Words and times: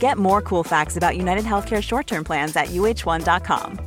Get 0.00 0.16
more 0.16 0.42
cool 0.42 0.64
facts 0.64 0.96
about 0.96 1.16
United 1.16 1.44
Healthcare 1.44 1.82
short 1.82 2.06
term 2.06 2.24
plans 2.24 2.56
at 2.56 2.68
uh1.com. 2.68 3.78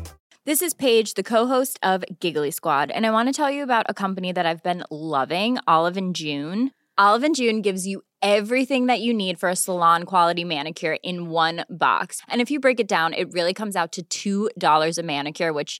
This 0.45 0.61
is 0.61 0.73
Paige, 0.73 1.13
the 1.13 1.23
co-host 1.23 1.79
of 1.81 2.03
Giggly 2.19 2.51
Squad, 2.51 2.91
and 2.91 3.05
I 3.05 3.11
want 3.11 3.29
to 3.29 3.33
tell 3.33 3.49
you 3.49 3.63
about 3.63 3.85
a 3.89 3.93
company 3.93 4.31
that 4.33 4.45
I've 4.45 4.61
been 4.61 4.83
loving, 4.91 5.57
Olive 5.67 5.97
and 5.97 6.15
June. 6.15 6.71
Olive 6.97 7.23
and 7.23 7.35
June 7.35 7.61
gives 7.61 7.87
you 7.87 8.03
everything 8.21 8.87
that 8.87 8.99
you 8.99 9.13
need 9.13 9.39
for 9.39 9.49
a 9.49 9.55
salon 9.55 10.03
quality 10.03 10.43
manicure 10.43 10.97
in 11.01 11.29
one 11.29 11.65
box. 11.69 12.21
And 12.27 12.41
if 12.41 12.51
you 12.51 12.59
break 12.59 12.79
it 12.79 12.87
down, 12.87 13.13
it 13.13 13.31
really 13.31 13.53
comes 13.53 13.75
out 13.75 13.97
to 14.09 14.49
$2 14.51 14.97
a 14.97 15.03
manicure, 15.03 15.53
which 15.53 15.79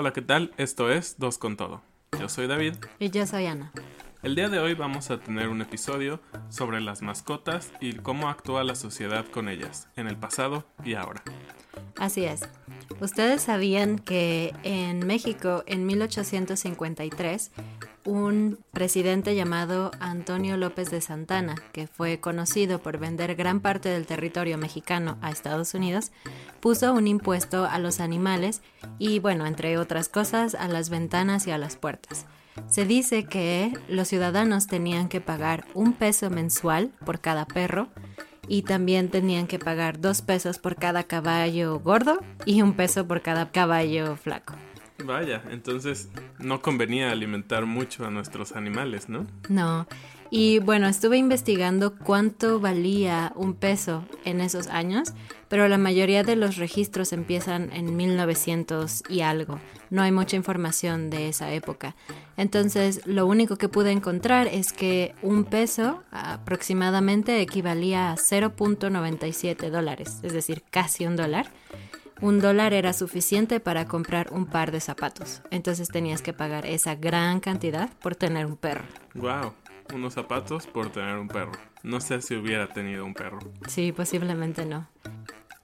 Hola, 0.00 0.14
¿qué 0.14 0.22
tal? 0.22 0.54
Esto 0.56 0.90
es 0.90 1.18
Dos 1.18 1.36
con 1.36 1.58
Todo. 1.58 1.82
Yo 2.18 2.30
soy 2.30 2.46
David. 2.46 2.76
Y 2.98 3.10
yo 3.10 3.26
soy 3.26 3.44
Ana. 3.44 3.70
El 4.22 4.34
día 4.34 4.50
de 4.50 4.58
hoy 4.58 4.74
vamos 4.74 5.10
a 5.10 5.18
tener 5.18 5.48
un 5.48 5.62
episodio 5.62 6.20
sobre 6.50 6.82
las 6.82 7.00
mascotas 7.00 7.72
y 7.80 7.94
cómo 7.94 8.28
actúa 8.28 8.64
la 8.64 8.74
sociedad 8.74 9.24
con 9.24 9.48
ellas, 9.48 9.88
en 9.96 10.08
el 10.08 10.16
pasado 10.16 10.66
y 10.84 10.92
ahora. 10.92 11.22
Así 11.96 12.26
es. 12.26 12.42
Ustedes 13.00 13.40
sabían 13.40 13.98
que 13.98 14.54
en 14.62 15.06
México, 15.06 15.64
en 15.66 15.86
1853, 15.86 17.50
un 18.04 18.58
presidente 18.72 19.34
llamado 19.34 19.90
Antonio 20.00 20.58
López 20.58 20.90
de 20.90 21.00
Santana, 21.00 21.54
que 21.72 21.86
fue 21.86 22.20
conocido 22.20 22.78
por 22.78 22.98
vender 22.98 23.36
gran 23.36 23.60
parte 23.60 23.88
del 23.88 24.06
territorio 24.06 24.58
mexicano 24.58 25.16
a 25.22 25.30
Estados 25.30 25.72
Unidos, 25.72 26.12
puso 26.60 26.92
un 26.92 27.06
impuesto 27.06 27.64
a 27.64 27.78
los 27.78 28.00
animales 28.00 28.60
y, 28.98 29.18
bueno, 29.18 29.46
entre 29.46 29.78
otras 29.78 30.10
cosas, 30.10 30.54
a 30.54 30.68
las 30.68 30.90
ventanas 30.90 31.46
y 31.46 31.52
a 31.52 31.58
las 31.58 31.76
puertas. 31.76 32.26
Se 32.68 32.84
dice 32.84 33.24
que 33.24 33.72
los 33.88 34.08
ciudadanos 34.08 34.66
tenían 34.66 35.08
que 35.08 35.20
pagar 35.20 35.66
un 35.74 35.92
peso 35.92 36.30
mensual 36.30 36.92
por 37.04 37.20
cada 37.20 37.46
perro 37.46 37.88
y 38.48 38.62
también 38.62 39.10
tenían 39.10 39.46
que 39.46 39.58
pagar 39.58 40.00
dos 40.00 40.22
pesos 40.22 40.58
por 40.58 40.76
cada 40.76 41.04
caballo 41.04 41.78
gordo 41.78 42.20
y 42.44 42.62
un 42.62 42.74
peso 42.74 43.06
por 43.06 43.22
cada 43.22 43.50
caballo 43.50 44.16
flaco. 44.16 44.54
Vaya, 45.04 45.42
entonces 45.50 46.10
no 46.38 46.60
convenía 46.60 47.10
alimentar 47.10 47.64
mucho 47.64 48.04
a 48.06 48.10
nuestros 48.10 48.52
animales, 48.52 49.08
¿no? 49.08 49.26
No. 49.48 49.86
Y 50.30 50.60
bueno, 50.60 50.86
estuve 50.86 51.18
investigando 51.18 51.96
cuánto 51.96 52.60
valía 52.60 53.32
un 53.34 53.54
peso 53.54 54.04
en 54.24 54.40
esos 54.40 54.68
años, 54.68 55.12
pero 55.48 55.66
la 55.66 55.76
mayoría 55.76 56.22
de 56.22 56.36
los 56.36 56.56
registros 56.56 57.12
empiezan 57.12 57.72
en 57.72 57.96
1900 57.96 59.02
y 59.08 59.22
algo. 59.22 59.58
No 59.90 60.02
hay 60.02 60.12
mucha 60.12 60.36
información 60.36 61.10
de 61.10 61.28
esa 61.28 61.52
época. 61.52 61.96
Entonces, 62.36 63.04
lo 63.06 63.26
único 63.26 63.56
que 63.56 63.68
pude 63.68 63.90
encontrar 63.90 64.46
es 64.46 64.72
que 64.72 65.16
un 65.20 65.44
peso 65.44 66.04
aproximadamente 66.12 67.40
equivalía 67.40 68.12
a 68.12 68.16
0.97 68.16 69.68
dólares, 69.68 70.20
es 70.22 70.32
decir, 70.32 70.62
casi 70.70 71.06
un 71.06 71.16
dólar. 71.16 71.50
Un 72.20 72.38
dólar 72.38 72.72
era 72.72 72.92
suficiente 72.92 73.58
para 73.58 73.86
comprar 73.86 74.32
un 74.32 74.46
par 74.46 74.70
de 74.70 74.80
zapatos. 74.80 75.42
Entonces 75.50 75.88
tenías 75.88 76.22
que 76.22 76.34
pagar 76.34 76.66
esa 76.66 76.94
gran 76.94 77.40
cantidad 77.40 77.90
por 78.00 78.14
tener 78.14 78.46
un 78.46 78.56
perro. 78.56 78.84
Wow 79.14 79.54
unos 79.92 80.14
zapatos 80.14 80.66
por 80.66 80.90
tener 80.90 81.16
un 81.16 81.28
perro. 81.28 81.52
No 81.82 82.00
sé 82.00 82.20
si 82.22 82.34
hubiera 82.34 82.68
tenido 82.68 83.04
un 83.04 83.14
perro. 83.14 83.38
Sí, 83.68 83.92
posiblemente 83.92 84.64
no. 84.66 84.88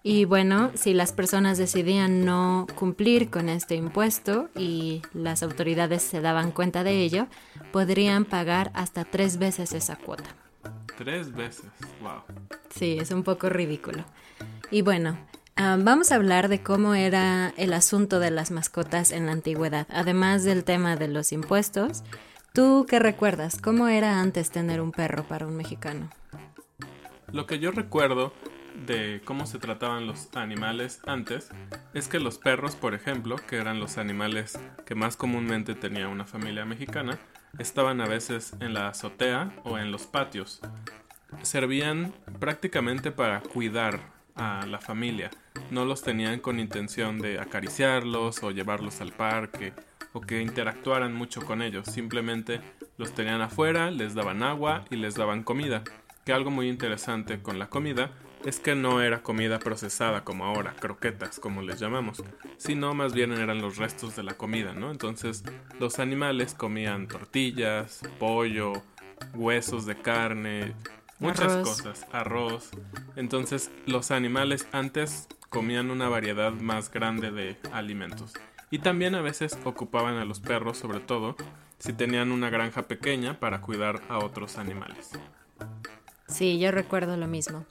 Y 0.09 0.25
bueno, 0.25 0.71
si 0.75 0.95
las 0.95 1.11
personas 1.11 1.59
decidían 1.59 2.25
no 2.25 2.69
cumplir 2.77 3.29
con 3.29 3.49
este 3.49 3.75
impuesto 3.75 4.51
y 4.55 5.03
las 5.13 5.43
autoridades 5.43 6.03
se 6.03 6.21
daban 6.21 6.53
cuenta 6.53 6.85
de 6.85 7.03
ello, 7.03 7.27
podrían 7.73 8.25
pagar 8.25 8.71
hasta 8.75 9.05
tres 9.05 9.37
veces 9.37 9.73
esa 9.73 9.97
cuota. 9.97 10.31
Tres 10.97 11.33
veces, 11.33 11.67
wow. 12.01 12.23
Sí, 12.73 12.99
es 13.01 13.11
un 13.11 13.25
poco 13.25 13.49
ridículo. 13.49 14.05
Y 14.71 14.83
bueno, 14.83 15.19
ah, 15.57 15.77
vamos 15.77 16.13
a 16.13 16.15
hablar 16.15 16.49
de 16.49 16.63
cómo 16.63 16.95
era 16.95 17.53
el 17.57 17.73
asunto 17.73 18.21
de 18.21 18.31
las 18.31 18.53
mascotas 18.53 19.11
en 19.11 19.27
la 19.27 19.33
antigüedad, 19.33 19.89
además 19.91 20.45
del 20.45 20.63
tema 20.63 20.95
de 20.95 21.09
los 21.09 21.33
impuestos. 21.33 22.05
¿Tú 22.57 22.87
qué 22.89 22.99
recuerdas? 22.99 23.61
¿Cómo 23.61 23.87
era 23.87 24.19
antes 24.19 24.51
tener 24.51 24.81
un 24.81 24.91
perro 24.91 25.25
para 25.25 25.47
un 25.47 25.59
mexicano? 25.59 26.09
Lo 27.31 27.45
que 27.45 27.59
yo 27.59 27.71
recuerdo 27.71 28.33
de 28.87 29.21
cómo 29.27 29.45
se 29.45 29.59
trataban 29.59 30.07
los 30.07 30.35
animales 30.35 31.03
antes 31.07 31.51
es 31.93 32.09
que 32.09 32.19
los 32.19 32.39
perros, 32.39 32.75
por 32.75 32.95
ejemplo, 32.95 33.37
que 33.37 33.57
eran 33.57 33.79
los 33.79 33.99
animales 33.99 34.59
que 34.87 34.95
más 34.95 35.19
comúnmente 35.19 35.75
tenía 35.75 36.09
una 36.09 36.25
familia 36.25 36.65
mexicana, 36.65 37.19
estaban 37.59 38.01
a 38.01 38.07
veces 38.07 38.55
en 38.61 38.73
la 38.73 38.89
azotea 38.89 39.53
o 39.65 39.77
en 39.77 39.93
los 39.93 40.07
patios. 40.07 40.63
Servían 41.43 42.15
prácticamente 42.41 43.11
para 43.11 43.43
cuidar 43.43 44.01
a 44.35 44.65
la 44.65 44.79
familia. 44.79 45.29
No 45.71 45.85
los 45.85 46.01
tenían 46.01 46.41
con 46.41 46.59
intención 46.59 47.19
de 47.19 47.39
acariciarlos 47.39 48.43
o 48.43 48.51
llevarlos 48.51 49.03
al 49.03 49.13
parque 49.13 49.75
o 50.17 50.23
que 50.23 50.41
interactuaran 50.41 51.15
mucho 51.15 51.45
con 51.45 51.61
ellos, 51.61 51.89
simplemente 51.89 52.63
los 52.97 53.13
tenían 53.13 53.43
afuera, 53.43 53.91
les 53.91 54.15
daban 54.15 54.43
agua 54.43 54.87
y 54.89 54.97
les 54.97 55.15
daban 55.15 55.43
comida. 55.43 55.85
Que 56.25 56.33
algo 56.33 56.51
muy 56.51 56.71
interesante 56.71 57.43
con 57.43 57.59
la 57.59 57.69
comida 57.69 58.13
es 58.43 58.59
que 58.59 58.75
no 58.75 59.03
era 59.03 59.23
comida 59.23 59.59
procesada 59.59 60.25
como 60.25 60.47
ahora, 60.47 60.75
croquetas 60.81 61.39
como 61.39 61.61
les 61.61 61.79
llamamos, 61.79 62.25
sino 62.57 62.95
más 62.95 63.13
bien 63.13 63.31
eran 63.33 63.61
los 63.61 63.77
restos 63.77 64.17
de 64.17 64.23
la 64.23 64.39
comida, 64.39 64.73
¿no? 64.73 64.91
Entonces 64.91 65.45
los 65.79 65.99
animales 65.99 66.55
comían 66.55 67.09
tortillas, 67.09 68.01
pollo, 68.19 68.73
huesos 69.35 69.85
de 69.85 70.01
carne, 70.01 70.73
muchas 71.19 71.57
cosas, 71.59 72.07
arroz. 72.11 72.71
Entonces 73.17 73.71
los 73.85 74.11
animales 74.11 74.67
antes 74.73 75.29
comían 75.51 75.91
una 75.91 76.09
variedad 76.09 76.53
más 76.53 76.91
grande 76.91 77.31
de 77.31 77.59
alimentos. 77.71 78.33
Y 78.71 78.81
también 78.81 79.15
a 79.15 79.23
veces 79.23 79.59
ocupaban 79.65 80.17
a 80.17 80.25
los 80.25 80.41
perros, 80.41 80.79
sobre 80.79 81.01
todo 81.01 81.37
si 81.79 81.93
tenían 81.93 82.33
una 82.33 82.51
granja 82.51 82.83
pequeña 82.83 83.39
para 83.39 83.61
cuidar 83.61 84.01
a 84.09 84.19
otros 84.19 84.59
animales. 84.59 85.11
Sí, 86.29 86.59
yo 86.59 86.71
recuerdo 86.71 87.17
lo 87.17 87.27
mismo. 87.27 87.65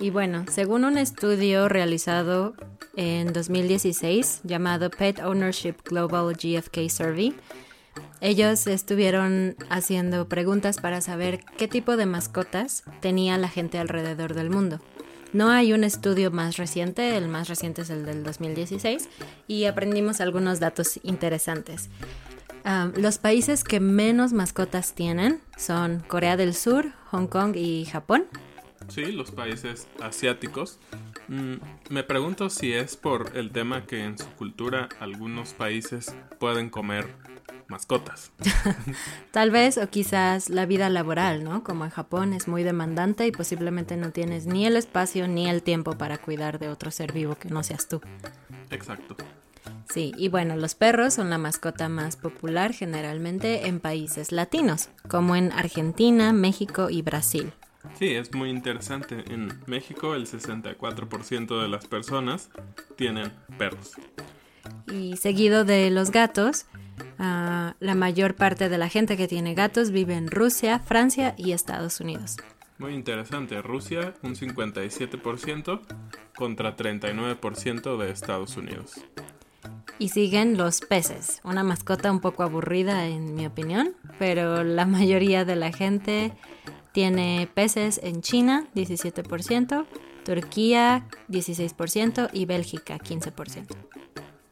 Y 0.00 0.10
bueno, 0.10 0.44
según 0.50 0.84
un 0.84 0.98
estudio 0.98 1.68
realizado 1.68 2.54
en 2.96 3.32
2016 3.32 4.40
llamado 4.44 4.90
Pet 4.90 5.20
Ownership 5.20 5.76
Global 5.84 6.34
GFK 6.34 6.88
Survey, 6.88 7.34
ellos 8.20 8.66
estuvieron 8.66 9.56
haciendo 9.68 10.28
preguntas 10.28 10.78
para 10.78 11.00
saber 11.00 11.44
qué 11.56 11.68
tipo 11.68 11.96
de 11.96 12.06
mascotas 12.06 12.84
tenía 13.00 13.38
la 13.38 13.48
gente 13.48 13.78
alrededor 13.78 14.34
del 14.34 14.50
mundo. 14.50 14.80
No 15.34 15.50
hay 15.50 15.72
un 15.72 15.82
estudio 15.82 16.30
más 16.30 16.58
reciente, 16.58 17.16
el 17.16 17.26
más 17.26 17.48
reciente 17.48 17.82
es 17.82 17.90
el 17.90 18.06
del 18.06 18.22
2016, 18.22 19.08
y 19.48 19.64
aprendimos 19.64 20.20
algunos 20.20 20.60
datos 20.60 21.00
interesantes. 21.02 21.90
Um, 22.64 22.92
los 22.96 23.18
países 23.18 23.64
que 23.64 23.80
menos 23.80 24.32
mascotas 24.32 24.94
tienen 24.94 25.40
son 25.58 26.04
Corea 26.06 26.36
del 26.36 26.54
Sur, 26.54 26.92
Hong 27.10 27.26
Kong 27.26 27.56
y 27.56 27.84
Japón. 27.84 28.26
Sí, 28.86 29.10
los 29.10 29.32
países 29.32 29.88
asiáticos. 30.00 30.78
Mm, 31.26 31.54
me 31.90 32.04
pregunto 32.04 32.48
si 32.48 32.72
es 32.72 32.96
por 32.96 33.36
el 33.36 33.50
tema 33.50 33.86
que 33.86 34.04
en 34.04 34.16
su 34.16 34.28
cultura 34.36 34.88
algunos 35.00 35.52
países 35.52 36.14
pueden 36.38 36.70
comer 36.70 37.08
mascotas. 37.68 38.32
Tal 39.30 39.50
vez 39.50 39.78
o 39.78 39.88
quizás 39.88 40.50
la 40.50 40.66
vida 40.66 40.88
laboral, 40.88 41.44
¿no? 41.44 41.64
Como 41.64 41.84
en 41.84 41.90
Japón 41.90 42.32
es 42.32 42.48
muy 42.48 42.62
demandante 42.62 43.26
y 43.26 43.32
posiblemente 43.32 43.96
no 43.96 44.10
tienes 44.10 44.46
ni 44.46 44.66
el 44.66 44.76
espacio 44.76 45.28
ni 45.28 45.48
el 45.48 45.62
tiempo 45.62 45.96
para 45.96 46.18
cuidar 46.18 46.58
de 46.58 46.68
otro 46.68 46.90
ser 46.90 47.12
vivo 47.12 47.36
que 47.36 47.48
no 47.48 47.62
seas 47.62 47.88
tú. 47.88 48.00
Exacto. 48.70 49.16
Sí, 49.92 50.12
y 50.16 50.28
bueno, 50.28 50.56
los 50.56 50.74
perros 50.74 51.14
son 51.14 51.30
la 51.30 51.38
mascota 51.38 51.88
más 51.88 52.16
popular 52.16 52.72
generalmente 52.72 53.66
en 53.68 53.80
países 53.80 54.32
latinos, 54.32 54.88
como 55.08 55.36
en 55.36 55.52
Argentina, 55.52 56.32
México 56.32 56.90
y 56.90 57.02
Brasil. 57.02 57.52
Sí, 57.98 58.14
es 58.14 58.34
muy 58.34 58.50
interesante. 58.50 59.24
En 59.32 59.52
México 59.66 60.14
el 60.14 60.26
64% 60.26 61.62
de 61.62 61.68
las 61.68 61.86
personas 61.86 62.50
tienen 62.96 63.30
perros. 63.58 63.92
Y 64.90 65.16
seguido 65.16 65.64
de 65.64 65.90
los 65.90 66.10
gatos, 66.10 66.66
Ah, 67.18 67.74
la 67.80 67.94
mayor 67.94 68.34
parte 68.34 68.68
de 68.68 68.78
la 68.78 68.88
gente 68.88 69.16
que 69.16 69.28
tiene 69.28 69.54
gatos 69.54 69.90
vive 69.90 70.14
en 70.14 70.30
Rusia, 70.30 70.78
Francia 70.78 71.34
y 71.36 71.52
Estados 71.52 72.00
Unidos. 72.00 72.36
Muy 72.78 72.94
interesante. 72.94 73.62
Rusia 73.62 74.14
un 74.22 74.34
57% 74.34 75.80
contra 76.36 76.76
39% 76.76 77.96
de 77.96 78.10
Estados 78.10 78.56
Unidos. 78.56 79.00
Y 79.98 80.08
siguen 80.08 80.56
los 80.56 80.80
peces, 80.80 81.40
una 81.44 81.62
mascota 81.62 82.10
un 82.10 82.20
poco 82.20 82.42
aburrida 82.42 83.06
en 83.06 83.34
mi 83.34 83.46
opinión, 83.46 83.94
pero 84.18 84.64
la 84.64 84.86
mayoría 84.86 85.44
de 85.44 85.56
la 85.56 85.72
gente 85.72 86.32
tiene 86.92 87.48
peces 87.54 88.00
en 88.02 88.20
China, 88.20 88.66
17%, 88.74 89.86
Turquía, 90.24 91.06
16% 91.28 92.30
y 92.32 92.46
Bélgica, 92.46 92.98
15%. 92.98 93.66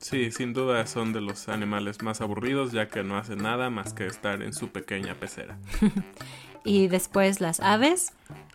Sí, 0.03 0.33
sin 0.33 0.53
duda 0.53 0.85
son 0.89 1.13
de 1.13 1.21
los 1.21 1.49
animales 1.49 2.03
más 2.03 2.21
aburridos 2.21 2.73
ya 2.73 2.89
que 2.89 3.05
no 3.05 3.17
hacen 3.17 3.39
nada 3.39 3.71
más 3.71 3.95
que 3.95 4.05
estar 4.05 4.43
en 4.43 4.53
su 4.53 4.71
pequeña 4.71 5.15
pecera. 5.15 5.57
y 6.65 6.89
después 6.89 7.41
las 7.41 7.61
aves, 7.61 8.13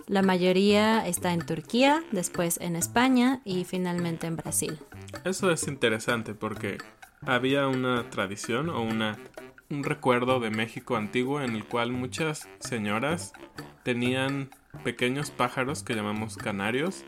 la 0.07 0.21
mayoría 0.21 1.07
está 1.07 1.31
en 1.31 1.45
Turquía, 1.45 2.03
después 2.11 2.59
en 2.59 2.75
España 2.75 3.39
y 3.45 3.63
finalmente 3.63 4.27
en 4.27 4.35
Brasil. 4.35 4.77
Eso 5.23 5.49
es 5.49 5.69
interesante 5.69 6.33
porque 6.33 6.79
había 7.25 7.67
una 7.67 8.09
tradición 8.09 8.69
o 8.69 8.81
una, 8.81 9.17
un 9.69 9.85
recuerdo 9.85 10.41
de 10.41 10.49
México 10.49 10.97
antiguo 10.97 11.41
en 11.41 11.55
el 11.55 11.63
cual 11.63 11.94
muchas 11.94 12.49
señoras 12.59 13.31
tenían 13.83 14.49
pequeños 14.83 15.31
pájaros 15.31 15.81
que 15.81 15.95
llamamos 15.95 16.35
canarios 16.35 17.05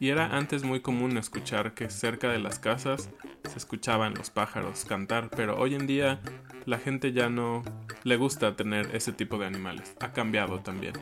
y 0.00 0.08
era 0.08 0.36
antes 0.36 0.64
muy 0.64 0.80
común 0.80 1.16
escuchar 1.16 1.74
que 1.74 1.90
cerca 1.90 2.30
de 2.30 2.38
las 2.38 2.58
casas 2.58 3.10
se 3.48 3.58
escuchaban 3.58 4.14
los 4.14 4.30
pájaros 4.30 4.84
cantar, 4.84 5.30
pero 5.30 5.58
hoy 5.58 5.74
en 5.74 5.86
día 5.86 6.20
la 6.66 6.78
gente 6.78 7.12
ya 7.12 7.28
no 7.28 7.62
le 8.02 8.16
gusta 8.16 8.56
tener 8.56 8.94
ese 8.94 9.12
tipo 9.12 9.38
de 9.38 9.46
animales. 9.46 9.94
Ha 10.00 10.12
cambiado 10.12 10.60
también. 10.60 10.94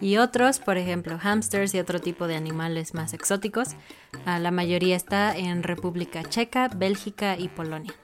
Y 0.00 0.16
otros, 0.16 0.58
por 0.58 0.76
ejemplo, 0.76 1.18
hamsters 1.18 1.74
y 1.74 1.78
otro 1.78 2.00
tipo 2.00 2.26
de 2.26 2.36
animales 2.36 2.94
más 2.94 3.12
exóticos, 3.14 3.76
la 4.24 4.50
mayoría 4.50 4.96
está 4.96 5.36
en 5.36 5.62
República 5.62 6.22
Checa, 6.24 6.68
Bélgica 6.68 7.38
y 7.38 7.48
Polonia. 7.48 7.94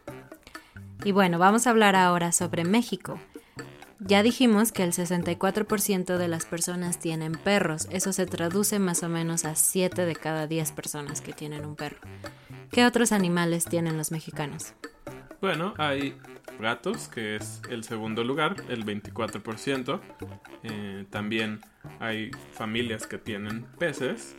Y 1.05 1.13
bueno, 1.13 1.39
vamos 1.39 1.67
a 1.67 1.71
hablar 1.71 1.97
ahora 1.97 2.33
sobre 2.33 2.65
México. 2.65 3.19
Ya 4.00 4.23
dijimos 4.23 4.73
que 4.73 4.82
el 4.82 4.93
64% 4.93 6.17
de 6.17 6.29
las 6.29 6.47
personas 6.47 6.99
tienen 6.99 7.32
perros. 7.32 7.87
Eso 7.91 8.14
se 8.14 8.25
traduce 8.25 8.79
más 8.79 9.02
o 9.02 9.11
menos 9.11 9.44
a 9.44 9.55
7 9.55 10.06
de 10.06 10.17
cada 10.17 10.47
10 10.47 10.73
personas 10.73 11.20
que 11.20 11.35
tienen 11.35 11.67
un 11.67 11.76
perro. 11.76 11.99
¿Qué 12.73 12.87
otros 12.87 13.12
animales 13.12 13.67
tienen 13.67 13.99
los 13.99 14.11
mexicanos? 14.11 14.73
Bueno, 15.43 15.75
hay 15.76 16.17
gatos, 16.58 17.08
que 17.08 17.37
es 17.37 17.61
el 17.69 17.85
segundo 17.85 18.25
lugar, 18.25 18.56
el 18.69 18.87
24%. 18.87 20.00
Eh, 20.62 21.05
también 21.11 21.61
hay 21.99 22.31
familias 22.52 23.06
que 23.06 23.19
tienen 23.19 23.64
peces, 23.79 24.35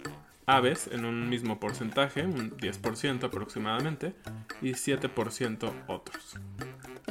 aves 0.55 0.89
en 0.91 1.05
un 1.05 1.29
mismo 1.29 1.59
porcentaje, 1.59 2.23
un 2.23 2.51
10% 2.57 3.23
aproximadamente, 3.23 4.13
y 4.61 4.71
7% 4.71 5.71
otros 5.87 6.37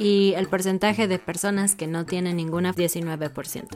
y 0.01 0.33
el 0.35 0.47
porcentaje 0.47 1.07
de 1.07 1.19
personas 1.19 1.75
que 1.75 1.85
no 1.85 2.05
tienen 2.05 2.37
ninguna 2.37 2.73
19%. 2.73 3.67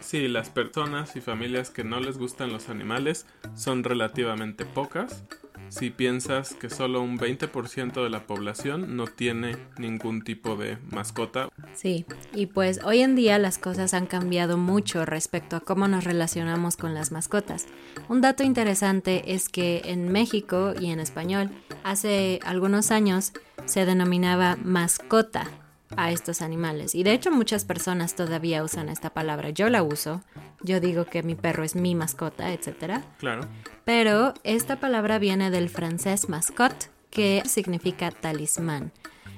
Sí, 0.00 0.28
las 0.28 0.48
personas 0.48 1.14
y 1.16 1.20
familias 1.20 1.68
que 1.68 1.84
no 1.84 2.00
les 2.00 2.16
gustan 2.16 2.52
los 2.52 2.70
animales 2.70 3.26
son 3.54 3.84
relativamente 3.84 4.64
pocas, 4.64 5.24
si 5.68 5.90
piensas 5.90 6.54
que 6.54 6.70
solo 6.70 7.02
un 7.02 7.18
20% 7.18 8.02
de 8.02 8.10
la 8.10 8.26
población 8.26 8.96
no 8.96 9.06
tiene 9.06 9.56
ningún 9.78 10.22
tipo 10.22 10.56
de 10.56 10.78
mascota. 10.90 11.48
Sí, 11.74 12.06
y 12.34 12.46
pues 12.46 12.80
hoy 12.84 13.00
en 13.00 13.16
día 13.16 13.38
las 13.38 13.58
cosas 13.58 13.94
han 13.94 14.06
cambiado 14.06 14.56
mucho 14.56 15.04
respecto 15.04 15.56
a 15.56 15.60
cómo 15.60 15.88
nos 15.88 16.04
relacionamos 16.04 16.76
con 16.76 16.94
las 16.94 17.12
mascotas. 17.12 17.66
Un 18.08 18.20
dato 18.20 18.42
interesante 18.42 19.34
es 19.34 19.48
que 19.48 19.82
en 19.86 20.10
México 20.10 20.74
y 20.78 20.90
en 20.90 21.00
español, 21.00 21.50
hace 21.82 22.40
algunos 22.44 22.90
años 22.90 23.32
se 23.66 23.86
denominaba 23.86 24.56
mascota 24.62 25.50
a 25.96 26.10
estos 26.10 26.42
animales. 26.42 26.94
Y 26.94 27.02
de 27.02 27.12
hecho 27.12 27.30
muchas 27.30 27.64
personas 27.64 28.14
todavía 28.14 28.62
usan 28.62 28.88
esta 28.88 29.10
palabra. 29.10 29.50
Yo 29.50 29.68
la 29.68 29.82
uso. 29.82 30.22
Yo 30.62 30.80
digo 30.80 31.04
que 31.04 31.22
mi 31.22 31.34
perro 31.34 31.64
es 31.64 31.76
mi 31.76 31.94
mascota, 31.94 32.52
etc. 32.52 33.02
Claro. 33.18 33.48
Pero 33.84 34.34
esta 34.44 34.80
palabra 34.80 35.18
viene 35.18 35.50
del 35.50 35.68
francés 35.68 36.28
mascotte, 36.28 36.90
que 37.10 37.42
significa 37.46 38.10
talismán. 38.10 38.92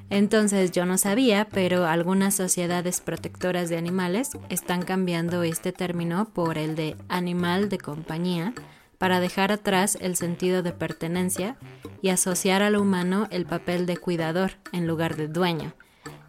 Entonces 0.09 0.71
yo 0.71 0.87
no 0.87 0.99
sabía, 0.99 1.49
pero 1.51 1.87
algunas 1.87 2.35
sociedades 2.35 3.01
protectoras 3.01 3.69
de 3.69 3.77
animales 3.77 4.31
están 4.49 4.83
cambiando 4.83 5.43
este 5.43 5.73
término 5.73 6.27
por 6.27 6.59
el 6.59 6.77
de 6.77 6.97
animal 7.09 7.69
de 7.69 7.79
compañía 7.79 8.53
para 8.99 9.21
dejar 9.21 9.53
atrás 9.53 9.99
el 10.01 10.17
sentido 10.17 10.63
de 10.63 10.73
pertenencia 10.73 11.57
y 12.03 12.11
asociar 12.11 12.63
al 12.63 12.77
humano 12.77 13.27
el 13.31 13.47
papel 13.47 13.85
de 13.87 13.97
cuidador 13.97 14.53
en 14.73 14.87
lugar 14.87 15.17
de 15.17 15.29
dueño. 15.29 15.75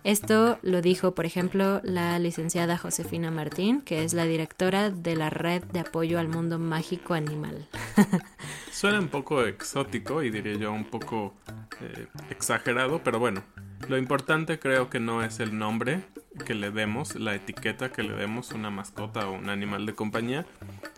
Esto 0.08 0.58
lo 0.62 0.82
dijo, 0.82 1.14
por 1.16 1.26
ejemplo, 1.26 1.82
la 1.84 2.18
licenciada 2.18 2.78
Josefina 2.78 3.30
Martín, 3.30 3.82
que 3.82 4.06
es 4.06 4.14
la 4.14 4.24
directora 4.24 4.90
de 4.90 5.18
la 5.18 5.30
Red 5.30 5.66
de 5.66 5.82
Apoyo 5.82 6.18
al 6.18 6.30
Mundo 6.30 6.60
Mágico 6.60 7.14
Animal. 7.14 7.68
Suena 8.72 9.02
un 9.02 9.10
poco 9.10 9.44
exótico 9.44 10.24
y 10.24 10.30
diría 10.30 10.56
yo 10.56 10.72
un 10.72 10.86
poco 10.86 11.34
eh, 11.82 12.08
exagerado, 12.30 13.04
pero 13.04 13.20
bueno, 13.20 13.44
lo 13.90 13.98
importante 13.98 14.60
creo 14.60 14.90
que 14.90 15.02
no 15.02 15.26
es 15.26 15.42
el 15.42 15.58
nombre 15.58 16.06
que 16.46 16.54
le 16.54 16.72
demos, 16.72 17.16
la 17.16 17.36
etiqueta 17.36 17.92
que 17.92 18.04
le 18.04 18.14
demos 18.14 18.54
una 18.54 18.70
mascota 18.70 19.28
o 19.28 19.34
un 19.34 19.50
animal 19.50 19.86
de 19.86 19.94
compañía, 19.94 20.46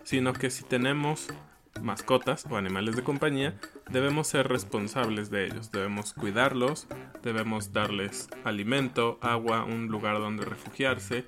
sino 0.04 0.34
que 0.34 0.50
si 0.50 0.62
tenemos 0.62 1.26
mascotas 1.82 2.46
o 2.50 2.56
animales 2.56 2.96
de 2.96 3.02
compañía, 3.02 3.58
debemos 3.90 4.26
ser 4.28 4.48
responsables 4.48 5.30
de 5.30 5.46
ellos, 5.46 5.70
debemos 5.70 6.12
cuidarlos, 6.12 6.86
debemos 7.22 7.72
darles 7.72 8.28
alimento, 8.44 9.18
agua, 9.22 9.64
un 9.64 9.88
lugar 9.88 10.18
donde 10.18 10.44
refugiarse, 10.44 11.26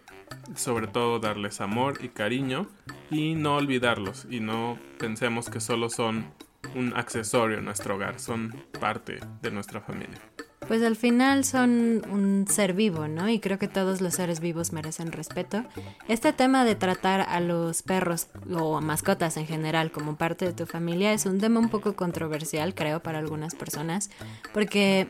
sobre 0.55 0.87
todo 0.87 1.19
darles 1.19 1.61
amor 1.61 1.99
y 2.03 2.09
cariño 2.09 2.69
y 3.11 3.35
no 3.35 3.57
olvidarlos 3.57 4.27
y 4.31 4.41
no 4.41 4.79
pensemos 4.99 5.49
que 5.49 5.61
solo 5.61 5.91
son 5.91 6.33
un 6.75 6.93
accesorio 6.97 7.59
en 7.59 7.65
nuestro 7.65 7.97
hogar, 7.97 8.19
son 8.19 8.55
parte 8.81 9.21
de 9.43 9.51
nuestra 9.51 9.81
familia. 9.81 10.19
Pues 10.69 10.83
al 10.83 10.97
final 10.97 11.45
son 11.45 12.03
un 12.11 12.47
ser 12.49 12.73
vivo, 12.73 13.09
¿no? 13.09 13.29
Y 13.29 13.41
creo 13.41 13.59
que 13.59 13.69
todos 13.69 14.01
los 14.01 14.15
seres 14.15 14.41
vivos 14.41 14.73
merecen 14.73 15.13
respeto. 15.13 15.65
Este 16.09 16.33
tema 16.33 16.65
de 16.65 16.75
tratar 16.75 17.21
a 17.21 17.41
los 17.41 17.83
perros 17.83 18.29
o 18.51 18.77
a 18.77 18.81
mascotas 18.81 19.37
en 19.37 19.47
general 19.47 19.91
como 19.91 20.17
parte 20.17 20.47
de 20.47 20.53
tu 20.53 20.67
familia 20.67 21.13
es 21.13 21.27
un 21.27 21.41
tema 21.41 21.61
un 21.61 21.69
poco 21.69 21.95
controversial, 21.95 22.75
creo, 22.75 23.03
para 23.03 23.19
algunas 23.19 23.55
personas, 23.55 24.11
porque 24.55 25.09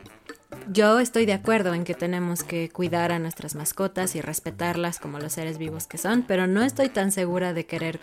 yo 0.71 0.99
estoy 0.99 1.25
de 1.25 1.33
acuerdo 1.33 1.73
en 1.73 1.83
que 1.83 1.93
tenemos 1.93 2.43
que 2.43 2.69
cuidar 2.69 3.11
a 3.11 3.19
nuestras 3.19 3.55
mascotas 3.55 4.15
y 4.15 4.21
respetarlas 4.21 4.99
como 4.99 5.19
los 5.19 5.33
seres 5.33 5.57
vivos 5.57 5.87
que 5.87 5.97
son, 5.97 6.23
pero 6.23 6.47
no 6.47 6.63
estoy 6.63 6.89
tan 6.89 7.11
segura 7.11 7.53
de 7.53 7.65
querer, 7.65 7.99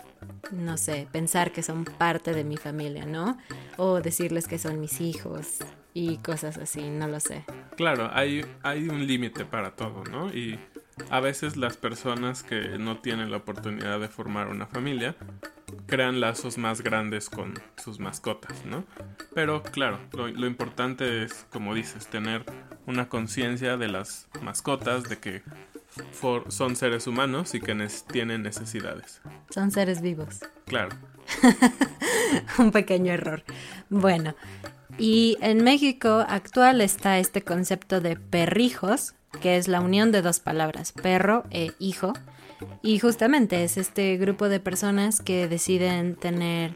no 0.50 0.76
sé, 0.76 1.08
pensar 1.12 1.52
que 1.52 1.62
son 1.62 1.84
parte 1.84 2.32
de 2.32 2.44
mi 2.44 2.56
familia, 2.56 3.06
¿no? 3.06 3.38
O 3.76 4.00
decirles 4.00 4.46
que 4.46 4.58
son 4.58 4.80
mis 4.80 5.00
hijos 5.00 5.58
y 5.94 6.18
cosas 6.18 6.56
así, 6.58 6.88
no 6.88 7.08
lo 7.08 7.20
sé. 7.20 7.44
Claro, 7.76 8.10
hay, 8.12 8.44
hay 8.62 8.88
un 8.88 9.06
límite 9.06 9.44
para 9.44 9.76
todo, 9.76 10.04
¿no? 10.04 10.32
Y 10.32 10.58
a 11.08 11.20
veces 11.20 11.56
las 11.56 11.76
personas 11.76 12.42
que 12.42 12.78
no 12.78 12.98
tienen 12.98 13.30
la 13.30 13.38
oportunidad 13.38 14.00
de 14.00 14.08
formar 14.08 14.48
una 14.48 14.66
familia 14.66 15.16
crean 15.86 16.20
lazos 16.20 16.58
más 16.58 16.82
grandes 16.82 17.30
con 17.30 17.54
sus 17.82 17.98
mascotas, 17.98 18.64
¿no? 18.64 18.84
Pero 19.34 19.62
claro, 19.62 19.98
lo, 20.12 20.46
importante 20.46 21.24
es, 21.24 21.46
como 21.50 21.74
dices, 21.74 22.08
tener 22.08 22.44
una 22.86 23.08
conciencia 23.08 23.76
de 23.76 23.88
las 23.88 24.28
mascotas, 24.42 25.04
de 25.04 25.18
que 25.18 25.42
son 26.48 26.76
seres 26.76 27.06
humanos 27.06 27.54
y 27.54 27.60
que 27.60 27.74
tienen 28.10 28.42
necesidades. 28.42 29.20
Son 29.50 29.70
seres 29.70 30.00
vivos. 30.00 30.40
Claro. 30.66 30.90
Un 32.58 32.70
pequeño 32.70 33.12
error. 33.12 33.42
Bueno, 33.88 34.34
y 34.98 35.36
en 35.40 35.64
México 35.64 36.24
actual 36.28 36.80
está 36.80 37.18
este 37.18 37.42
concepto 37.42 38.00
de 38.00 38.16
perrijos, 38.16 39.14
que 39.40 39.56
es 39.56 39.68
la 39.68 39.80
unión 39.80 40.12
de 40.12 40.22
dos 40.22 40.40
palabras, 40.40 40.92
perro 40.92 41.44
e 41.50 41.72
hijo. 41.78 42.12
Y 42.82 42.98
justamente 42.98 43.64
es 43.64 43.76
este 43.76 44.16
grupo 44.16 44.48
de 44.48 44.60
personas 44.60 45.20
que 45.20 45.48
deciden 45.48 46.14
tener, 46.14 46.74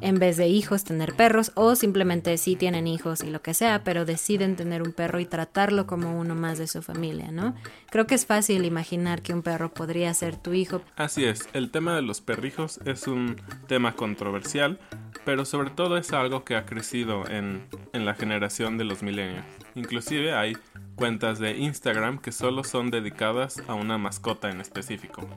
en 0.00 0.18
vez 0.18 0.36
de 0.36 0.48
hijos, 0.48 0.82
tener 0.82 1.14
perros, 1.14 1.52
o 1.54 1.76
simplemente 1.76 2.36
sí 2.38 2.56
tienen 2.56 2.88
hijos 2.88 3.22
y 3.22 3.30
lo 3.30 3.40
que 3.42 3.54
sea, 3.54 3.84
pero 3.84 4.04
deciden 4.04 4.56
tener 4.56 4.82
un 4.82 4.92
perro 4.92 5.20
y 5.20 5.26
tratarlo 5.26 5.86
como 5.86 6.18
uno 6.18 6.34
más 6.34 6.58
de 6.58 6.66
su 6.66 6.82
familia, 6.82 7.30
¿no? 7.30 7.54
Creo 7.92 8.06
que 8.06 8.14
es 8.14 8.24
fácil 8.24 8.64
imaginar 8.64 9.20
que 9.20 9.34
un 9.34 9.42
perro 9.42 9.74
podría 9.74 10.14
ser 10.14 10.38
tu 10.38 10.54
hijo. 10.54 10.80
Así 10.96 11.26
es, 11.26 11.46
el 11.52 11.70
tema 11.70 11.94
de 11.94 12.00
los 12.00 12.22
perrijos 12.22 12.80
es 12.86 13.06
un 13.06 13.36
tema 13.66 13.96
controversial, 13.96 14.80
pero 15.26 15.44
sobre 15.44 15.68
todo 15.68 15.98
es 15.98 16.10
algo 16.14 16.42
que 16.42 16.56
ha 16.56 16.64
crecido 16.64 17.28
en, 17.28 17.66
en 17.92 18.06
la 18.06 18.14
generación 18.14 18.78
de 18.78 18.84
los 18.84 19.02
milenios. 19.02 19.44
Inclusive 19.74 20.32
hay 20.32 20.56
cuentas 20.96 21.38
de 21.38 21.58
Instagram 21.58 22.16
que 22.16 22.32
solo 22.32 22.64
son 22.64 22.90
dedicadas 22.90 23.62
a 23.68 23.74
una 23.74 23.98
mascota 23.98 24.48
en 24.48 24.62
específico. 24.62 25.28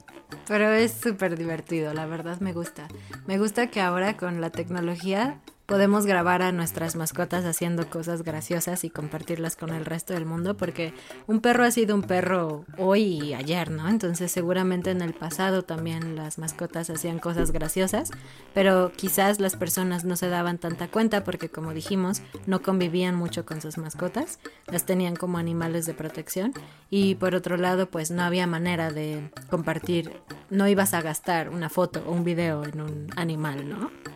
Pero 0.48 0.72
es 0.72 0.94
súper 0.94 1.38
divertido, 1.38 1.94
la 1.94 2.06
verdad 2.06 2.40
me 2.40 2.54
gusta. 2.54 2.88
Me 3.28 3.38
gusta 3.38 3.68
que 3.68 3.82
ahora 3.82 4.16
con 4.16 4.40
la 4.40 4.50
tecnología 4.50 5.42
podemos 5.66 6.06
grabar 6.06 6.42
a 6.42 6.52
nuestras 6.52 6.96
mascotas 6.96 7.44
haciendo 7.46 7.90
cosas 7.90 8.24
graciosas 8.24 8.84
y 8.84 8.90
compartirlas 8.90 9.56
con 9.56 9.72
el 9.72 9.86
resto 9.86 10.14
del 10.14 10.26
mundo 10.26 10.56
porque 10.58 10.94
un 11.28 11.42
perro 11.42 11.64
ha 11.64 11.72
sido 11.72 11.96
un 11.96 12.04
perro 12.04 12.66
hoy 12.78 13.04
y 13.04 13.34
ayer, 13.34 13.72
¿no? 13.72 13.88
Entonces 13.88 14.32
seguramente 14.32 14.92
en 14.92 15.02
el 15.02 15.14
pasado 15.14 15.64
también 15.64 16.16
las 16.16 16.38
mascotas 16.38 16.90
hacían 16.90 17.20
cosas 17.20 17.52
graciosas, 17.52 18.12
pero 18.54 18.92
quizás 18.96 19.40
las 19.40 19.56
personas 19.56 20.06
no 20.06 20.16
se 20.16 20.30
daban 20.30 20.58
tanta 20.58 20.88
cuenta 20.88 21.24
porque 21.24 21.50
como 21.50 21.74
dijimos, 21.74 22.22
no 22.46 22.62
convivían 22.62 23.16
mucho 23.16 23.46
con 23.46 23.62
sus 23.62 23.78
mascotas, 23.78 24.40
las 24.68 24.86
tenían 24.86 25.16
como 25.16 25.38
animales 25.38 25.86
de 25.86 25.94
protección 25.94 26.54
y 26.90 27.16
por 27.16 27.34
otro 27.34 27.58
lado 27.58 27.90
pues 27.90 28.12
no 28.12 28.24
había 28.24 28.46
manera 28.46 28.92
de 28.92 29.32
compartir, 29.50 30.12
no 30.50 30.68
ibas 30.68 30.94
a 30.94 31.02
gastar 31.02 31.50
una 31.50 31.70
foto 31.70 32.04
o 32.06 32.12
un 32.12 32.24
video 32.24 32.64
en 32.66 32.82
un 32.82 33.08
animal, 33.16 33.68
¿no? 33.68 34.15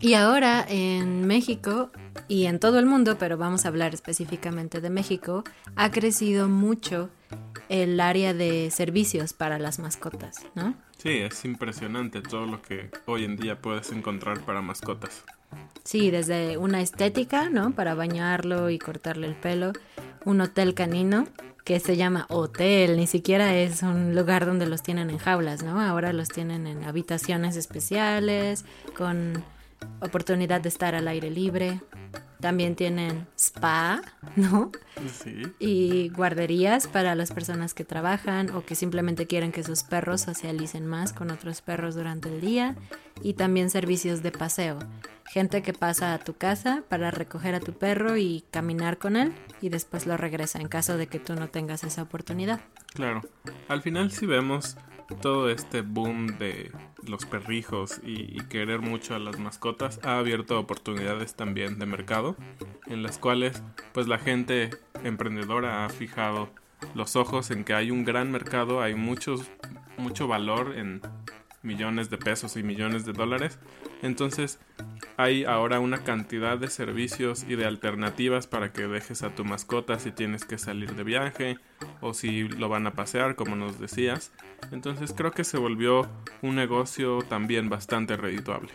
Y 0.00 0.14
ahora 0.14 0.64
en 0.68 1.26
México 1.26 1.90
y 2.28 2.46
en 2.46 2.60
todo 2.60 2.78
el 2.78 2.86
mundo, 2.86 3.16
pero 3.18 3.38
vamos 3.38 3.64
a 3.64 3.68
hablar 3.68 3.94
específicamente 3.94 4.80
de 4.80 4.90
México, 4.90 5.42
ha 5.74 5.90
crecido 5.90 6.48
mucho 6.48 7.08
el 7.68 7.98
área 8.00 8.34
de 8.34 8.70
servicios 8.70 9.32
para 9.32 9.58
las 9.58 9.78
mascotas, 9.78 10.44
¿no? 10.54 10.74
Sí, 10.98 11.18
es 11.18 11.44
impresionante 11.44 12.20
todo 12.20 12.46
lo 12.46 12.62
que 12.62 12.90
hoy 13.06 13.24
en 13.24 13.36
día 13.36 13.60
puedes 13.60 13.90
encontrar 13.90 14.40
para 14.40 14.60
mascotas. 14.60 15.24
Sí, 15.84 16.10
desde 16.10 16.58
una 16.58 16.80
estética, 16.80 17.48
¿no? 17.48 17.72
Para 17.72 17.94
bañarlo 17.94 18.70
y 18.70 18.78
cortarle 18.78 19.26
el 19.28 19.34
pelo, 19.34 19.72
un 20.24 20.40
hotel 20.40 20.74
canino 20.74 21.26
que 21.64 21.80
se 21.80 21.96
llama 21.96 22.26
hotel, 22.28 22.96
ni 22.96 23.06
siquiera 23.06 23.56
es 23.56 23.82
un 23.82 24.14
lugar 24.14 24.46
donde 24.46 24.66
los 24.66 24.82
tienen 24.82 25.10
en 25.10 25.18
jaulas, 25.18 25.64
¿no? 25.64 25.80
Ahora 25.80 26.12
los 26.12 26.28
tienen 26.28 26.66
en 26.66 26.84
habitaciones 26.84 27.56
especiales, 27.56 28.64
con 28.96 29.42
oportunidad 30.00 30.60
de 30.60 30.68
estar 30.68 30.94
al 30.94 31.08
aire 31.08 31.30
libre. 31.30 31.80
También 32.40 32.76
tienen 32.76 33.26
spa, 33.36 34.02
¿no? 34.36 34.70
Sí. 35.10 35.42
Y 35.58 36.10
guarderías 36.10 36.86
para 36.86 37.14
las 37.14 37.32
personas 37.32 37.74
que 37.74 37.84
trabajan 37.84 38.50
o 38.50 38.64
que 38.64 38.74
simplemente 38.74 39.26
quieren 39.26 39.52
que 39.52 39.62
sus 39.62 39.82
perros 39.82 40.22
socialicen 40.22 40.86
más 40.86 41.12
con 41.12 41.30
otros 41.30 41.62
perros 41.62 41.94
durante 41.94 42.28
el 42.28 42.40
día. 42.40 42.76
Y 43.22 43.34
también 43.34 43.70
servicios 43.70 44.22
de 44.22 44.32
paseo. 44.32 44.78
Gente 45.24 45.62
que 45.62 45.72
pasa 45.72 46.14
a 46.14 46.18
tu 46.18 46.34
casa 46.34 46.84
para 46.88 47.10
recoger 47.10 47.54
a 47.54 47.60
tu 47.60 47.72
perro 47.72 48.16
y 48.16 48.44
caminar 48.50 48.98
con 48.98 49.16
él 49.16 49.32
y 49.60 49.70
después 49.70 50.06
lo 50.06 50.16
regresa 50.16 50.60
en 50.60 50.68
caso 50.68 50.96
de 50.96 51.08
que 51.08 51.18
tú 51.18 51.34
no 51.34 51.48
tengas 51.48 51.82
esa 51.84 52.02
oportunidad. 52.02 52.60
Claro. 52.94 53.22
Al 53.68 53.82
final 53.82 54.12
si 54.12 54.26
vemos 54.26 54.76
todo 55.14 55.50
este 55.50 55.82
boom 55.82 56.38
de 56.38 56.72
los 57.06 57.24
perrijos 57.26 58.00
y, 58.02 58.36
querer 58.48 58.80
mucho 58.80 59.14
a 59.14 59.18
las 59.18 59.38
mascotas 59.38 60.00
ha 60.04 60.18
abierto 60.18 60.58
oportunidades 60.58 61.34
también 61.34 61.78
de 61.78 61.86
mercado 61.86 62.36
en 62.86 63.02
las 63.02 63.18
cuales 63.18 63.62
pues 63.92 64.06
la 64.06 64.18
gente 64.18 64.70
emprendedora 65.02 65.84
ha 65.84 65.88
fijado 65.88 66.50
los 66.94 67.16
ojos 67.16 67.50
en 67.50 67.64
que 67.64 67.74
hay 67.74 67.90
un 67.90 68.04
gran 68.04 68.30
mercado, 68.30 68.82
hay 68.82 68.94
muchos, 68.94 69.50
mucho 69.96 70.28
valor 70.28 70.74
en 70.76 71.00
millones 71.62 72.10
de 72.10 72.18
pesos 72.18 72.56
y 72.56 72.62
millones 72.62 73.04
de 73.04 73.12
dólares. 73.12 73.58
Entonces 74.02 74.58
hay 75.16 75.44
ahora 75.44 75.80
una 75.80 76.04
cantidad 76.04 76.58
de 76.58 76.68
servicios 76.68 77.44
y 77.48 77.56
de 77.56 77.64
alternativas 77.64 78.46
para 78.46 78.72
que 78.72 78.86
dejes 78.86 79.22
a 79.22 79.34
tu 79.34 79.44
mascota 79.44 79.98
si 79.98 80.10
tienes 80.12 80.44
que 80.44 80.58
salir 80.58 80.94
de 80.94 81.04
viaje 81.04 81.58
o 82.00 82.12
si 82.12 82.48
lo 82.48 82.68
van 82.68 82.86
a 82.86 82.92
pasear, 82.92 83.36
como 83.36 83.56
nos 83.56 83.80
decías. 83.80 84.32
Entonces 84.72 85.14
creo 85.16 85.30
que 85.30 85.44
se 85.44 85.58
volvió 85.58 86.08
un 86.42 86.56
negocio 86.56 87.20
también 87.28 87.68
bastante 87.68 88.16
redituable. 88.16 88.70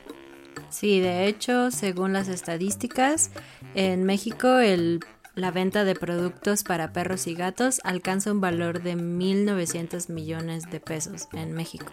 Sí, 0.70 1.00
de 1.00 1.28
hecho, 1.28 1.70
según 1.70 2.14
las 2.14 2.28
estadísticas, 2.28 3.32
en 3.76 4.04
México 4.04 4.58
el, 4.58 5.02
la 5.36 5.52
venta 5.52 5.84
de 5.84 5.96
productos 5.96 6.64
para 6.64 6.94
perros 6.94 7.28
y 7.28 7.36
gatos 7.36 7.82
alcanza 7.84 8.32
un 8.32 8.42
valor 8.42 8.82
de 8.82 8.96
1.900 8.96 10.10
millones 10.10 10.70
de 10.72 10.80
pesos 10.80 11.28
en 11.34 11.54
México 11.54 11.92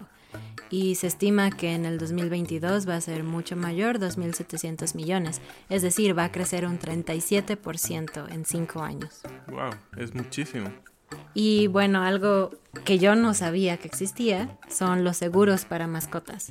y 0.70 0.94
se 0.94 1.06
estima 1.06 1.50
que 1.50 1.74
en 1.74 1.84
el 1.84 1.98
2022 1.98 2.88
va 2.88 2.96
a 2.96 3.00
ser 3.00 3.24
mucho 3.24 3.56
mayor, 3.56 3.98
2.700 3.98 4.94
millones, 4.94 5.40
es 5.68 5.82
decir, 5.82 6.16
va 6.16 6.24
a 6.24 6.32
crecer 6.32 6.66
un 6.66 6.78
37% 6.78 8.32
en 8.32 8.44
5 8.44 8.82
años. 8.82 9.20
¡Wow! 9.48 9.70
Es 9.96 10.14
muchísimo. 10.14 10.70
Y 11.34 11.68
bueno, 11.68 12.02
algo 12.02 12.50
que 12.84 12.98
yo 12.98 13.14
no 13.14 13.34
sabía 13.34 13.76
que 13.78 13.88
existía 13.88 14.58
son 14.68 15.04
los 15.04 15.16
seguros 15.16 15.64
para 15.64 15.86
mascotas. 15.86 16.48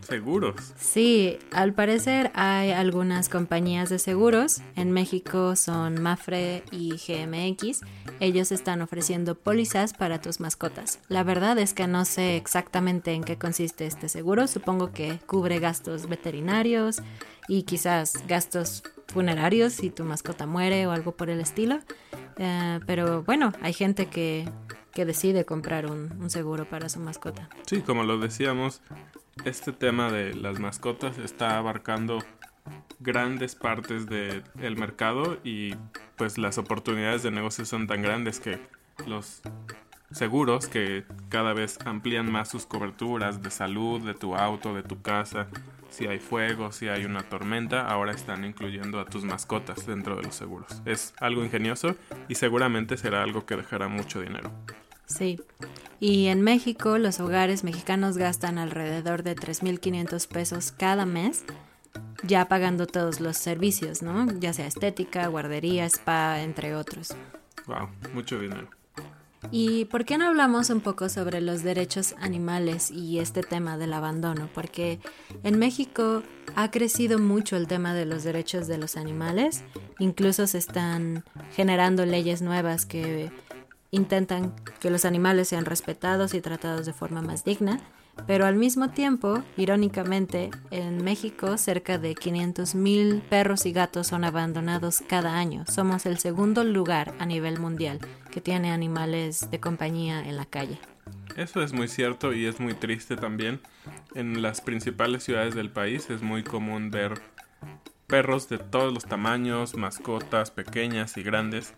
¿Seguros? 0.00 0.56
Sí, 0.78 1.38
al 1.52 1.74
parecer 1.74 2.30
hay 2.34 2.70
algunas 2.70 3.28
compañías 3.28 3.90
de 3.90 3.98
seguros. 3.98 4.60
En 4.74 4.92
México 4.92 5.54
son 5.56 6.02
Mafre 6.02 6.62
y 6.70 6.92
GMX. 6.92 7.82
Ellos 8.20 8.52
están 8.52 8.80
ofreciendo 8.80 9.34
pólizas 9.34 9.92
para 9.92 10.20
tus 10.20 10.40
mascotas. 10.40 11.00
La 11.08 11.24
verdad 11.24 11.58
es 11.58 11.74
que 11.74 11.86
no 11.86 12.04
sé 12.04 12.36
exactamente 12.36 13.12
en 13.12 13.22
qué 13.22 13.36
consiste 13.36 13.86
este 13.86 14.08
seguro. 14.08 14.46
Supongo 14.46 14.92
que 14.92 15.18
cubre 15.26 15.58
gastos 15.58 16.08
veterinarios 16.08 17.02
y 17.48 17.62
quizás 17.62 18.26
gastos 18.26 18.82
funerarios 19.08 19.72
si 19.72 19.90
tu 19.90 20.04
mascota 20.04 20.46
muere 20.46 20.86
o 20.86 20.92
algo 20.92 21.12
por 21.12 21.30
el 21.30 21.40
estilo. 21.40 21.80
Eh, 22.36 22.80
pero 22.86 23.22
bueno, 23.24 23.52
hay 23.62 23.72
gente 23.72 24.06
que, 24.06 24.48
que 24.92 25.04
decide 25.04 25.44
comprar 25.44 25.86
un, 25.86 26.12
un 26.20 26.30
seguro 26.30 26.64
para 26.64 26.88
su 26.88 27.00
mascota. 27.00 27.48
Sí, 27.66 27.80
como 27.80 28.04
lo 28.04 28.18
decíamos, 28.18 28.82
este 29.44 29.72
tema 29.72 30.10
de 30.10 30.34
las 30.34 30.58
mascotas 30.58 31.18
está 31.18 31.58
abarcando 31.58 32.18
grandes 33.00 33.54
partes 33.54 34.06
del 34.06 34.76
mercado 34.76 35.38
y 35.44 35.74
pues 36.16 36.38
las 36.38 36.58
oportunidades 36.58 37.22
de 37.22 37.30
negocio 37.30 37.64
son 37.64 37.86
tan 37.86 38.02
grandes 38.02 38.40
que 38.40 38.58
los 39.06 39.42
seguros 40.10 40.68
que 40.68 41.04
cada 41.28 41.52
vez 41.52 41.78
amplían 41.84 42.30
más 42.30 42.48
sus 42.48 42.66
coberturas 42.66 43.42
de 43.42 43.50
salud, 43.50 44.04
de 44.04 44.14
tu 44.14 44.34
auto, 44.34 44.74
de 44.74 44.82
tu 44.82 45.00
casa, 45.00 45.48
si 45.90 46.06
hay 46.06 46.18
fuego, 46.18 46.72
si 46.72 46.88
hay 46.88 47.04
una 47.04 47.22
tormenta, 47.22 47.86
ahora 47.88 48.12
están 48.12 48.44
incluyendo 48.44 49.00
a 49.00 49.04
tus 49.06 49.24
mascotas 49.24 49.86
dentro 49.86 50.16
de 50.16 50.22
los 50.22 50.34
seguros. 50.34 50.82
Es 50.84 51.14
algo 51.18 51.44
ingenioso 51.44 51.96
y 52.28 52.34
seguramente 52.34 52.96
será 52.96 53.22
algo 53.22 53.46
que 53.46 53.56
dejará 53.56 53.88
mucho 53.88 54.20
dinero. 54.20 54.50
Sí. 55.06 55.40
Y 56.00 56.26
en 56.26 56.42
México 56.42 56.98
los 56.98 57.18
hogares 57.20 57.64
mexicanos 57.64 58.18
gastan 58.18 58.58
alrededor 58.58 59.22
de 59.22 59.34
3.500 59.34 60.28
pesos 60.28 60.72
cada 60.72 61.06
mes 61.06 61.44
ya 62.22 62.46
pagando 62.46 62.86
todos 62.86 63.20
los 63.20 63.36
servicios, 63.36 64.02
¿no? 64.02 64.26
Ya 64.38 64.52
sea 64.52 64.66
estética, 64.66 65.26
guardería, 65.28 65.86
spa, 65.86 66.40
entre 66.40 66.74
otros. 66.74 67.14
Wow, 67.66 67.88
mucho 68.14 68.38
dinero. 68.38 68.68
¿Y 69.50 69.86
por 69.86 70.04
qué 70.04 70.18
no 70.18 70.26
hablamos 70.26 70.68
un 70.70 70.80
poco 70.80 71.08
sobre 71.08 71.40
los 71.40 71.62
derechos 71.62 72.14
animales 72.18 72.90
y 72.90 73.18
este 73.18 73.42
tema 73.42 73.78
del 73.78 73.92
abandono? 73.92 74.48
Porque 74.52 75.00
en 75.42 75.58
México 75.58 76.22
ha 76.54 76.70
crecido 76.70 77.18
mucho 77.18 77.56
el 77.56 77.66
tema 77.66 77.94
de 77.94 78.04
los 78.04 78.24
derechos 78.24 78.66
de 78.66 78.78
los 78.78 78.96
animales, 78.96 79.62
incluso 79.98 80.46
se 80.46 80.58
están 80.58 81.24
generando 81.52 82.04
leyes 82.04 82.42
nuevas 82.42 82.84
que 82.84 83.30
intentan 83.90 84.54
que 84.80 84.90
los 84.90 85.04
animales 85.04 85.48
sean 85.48 85.64
respetados 85.64 86.34
y 86.34 86.40
tratados 86.40 86.84
de 86.84 86.92
forma 86.92 87.22
más 87.22 87.44
digna. 87.44 87.80
Pero 88.26 88.46
al 88.46 88.56
mismo 88.56 88.90
tiempo, 88.90 89.42
irónicamente, 89.56 90.50
en 90.70 91.02
México 91.02 91.56
cerca 91.56 91.98
de 91.98 92.14
500.000 92.14 93.22
perros 93.22 93.66
y 93.66 93.72
gatos 93.72 94.08
son 94.08 94.24
abandonados 94.24 95.02
cada 95.06 95.38
año. 95.38 95.64
Somos 95.66 96.06
el 96.06 96.18
segundo 96.18 96.64
lugar 96.64 97.14
a 97.18 97.26
nivel 97.26 97.58
mundial 97.58 98.00
que 98.30 98.40
tiene 98.40 98.70
animales 98.70 99.50
de 99.50 99.60
compañía 99.60 100.20
en 100.28 100.36
la 100.36 100.44
calle. 100.44 100.78
Eso 101.36 101.62
es 101.62 101.72
muy 101.72 101.88
cierto 101.88 102.32
y 102.32 102.46
es 102.46 102.60
muy 102.60 102.74
triste 102.74 103.16
también. 103.16 103.60
En 104.14 104.42
las 104.42 104.60
principales 104.60 105.22
ciudades 105.22 105.54
del 105.54 105.70
país 105.70 106.10
es 106.10 106.20
muy 106.20 106.42
común 106.42 106.90
ver 106.90 107.20
perros 108.08 108.48
de 108.48 108.58
todos 108.58 108.92
los 108.92 109.04
tamaños, 109.04 109.76
mascotas 109.76 110.50
pequeñas 110.50 111.16
y 111.16 111.22
grandes, 111.22 111.74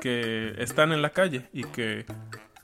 que 0.00 0.54
están 0.58 0.92
en 0.92 1.02
la 1.02 1.10
calle 1.10 1.48
y 1.52 1.64
que 1.64 2.06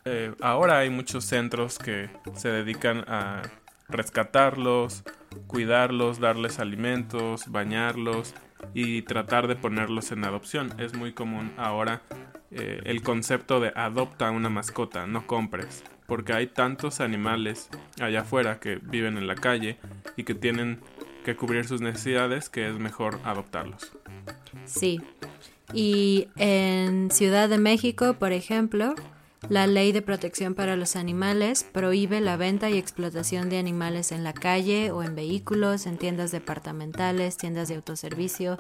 eh, 0.04 0.32
ahora 0.40 0.78
hay 0.78 0.90
muchos 0.90 1.24
centros 1.24 1.78
que 1.78 2.10
se 2.34 2.48
dedican 2.48 3.04
a 3.08 3.42
rescatarlos, 3.88 5.04
cuidarlos, 5.46 6.18
darles 6.18 6.58
alimentos, 6.58 7.50
bañarlos 7.50 8.34
y 8.74 9.02
tratar 9.02 9.46
de 9.48 9.56
ponerlos 9.56 10.12
en 10.12 10.24
adopción. 10.24 10.72
Es 10.78 10.94
muy 10.94 11.12
común 11.12 11.52
ahora 11.56 12.02
eh, 12.50 12.80
el 12.84 13.02
concepto 13.02 13.60
de 13.60 13.72
adopta 13.74 14.30
una 14.30 14.48
mascota, 14.48 15.06
no 15.06 15.26
compres, 15.26 15.84
porque 16.06 16.32
hay 16.32 16.48
tantos 16.48 17.00
animales 17.00 17.68
allá 18.00 18.22
afuera 18.22 18.60
que 18.60 18.76
viven 18.76 19.16
en 19.16 19.26
la 19.26 19.34
calle 19.34 19.78
y 20.16 20.24
que 20.24 20.34
tienen 20.34 20.80
que 21.24 21.36
cubrir 21.36 21.66
sus 21.66 21.80
necesidades 21.80 22.48
que 22.48 22.68
es 22.68 22.74
mejor 22.78 23.20
adoptarlos. 23.24 23.92
Sí. 24.64 25.00
Y 25.72 26.28
en 26.36 27.10
Ciudad 27.10 27.48
de 27.48 27.58
México, 27.58 28.14
por 28.18 28.32
ejemplo, 28.32 28.94
la 29.48 29.66
Ley 29.66 29.92
de 29.92 30.02
Protección 30.02 30.54
para 30.54 30.76
los 30.76 30.94
Animales 30.96 31.64
prohíbe 31.64 32.20
la 32.20 32.36
venta 32.36 32.70
y 32.70 32.78
explotación 32.78 33.48
de 33.48 33.58
animales 33.58 34.12
en 34.12 34.24
la 34.24 34.32
calle 34.32 34.90
o 34.92 35.02
en 35.02 35.14
vehículos, 35.14 35.86
en 35.86 35.98
tiendas 35.98 36.30
departamentales, 36.30 37.36
tiendas 37.36 37.68
de 37.68 37.74
autoservicio. 37.76 38.58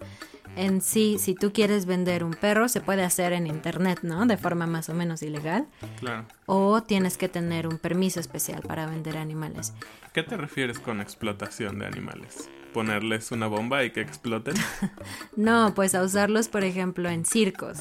En 0.56 0.80
sí, 0.80 1.16
si 1.18 1.34
tú 1.34 1.52
quieres 1.52 1.86
vender 1.86 2.24
un 2.24 2.34
perro, 2.34 2.68
se 2.68 2.80
puede 2.80 3.04
hacer 3.04 3.32
en 3.32 3.46
internet, 3.46 4.00
¿no? 4.02 4.26
De 4.26 4.36
forma 4.36 4.66
más 4.66 4.88
o 4.88 4.94
menos 4.94 5.22
ilegal. 5.22 5.66
Claro. 5.98 6.26
O 6.46 6.82
tienes 6.82 7.16
que 7.16 7.28
tener 7.28 7.68
un 7.68 7.78
permiso 7.78 8.20
especial 8.20 8.62
para 8.62 8.86
vender 8.86 9.16
animales. 9.16 9.72
¿Qué 10.12 10.22
te 10.22 10.36
refieres 10.36 10.78
con 10.78 11.00
explotación 11.00 11.78
de 11.78 11.86
animales? 11.86 12.50
¿Ponerles 12.74 13.32
una 13.32 13.46
bomba 13.46 13.84
y 13.84 13.90
que 13.90 14.00
exploten? 14.00 14.54
no, 15.36 15.72
pues 15.74 15.94
a 15.94 16.02
usarlos, 16.02 16.48
por 16.48 16.64
ejemplo, 16.64 17.08
en 17.08 17.24
circos 17.24 17.78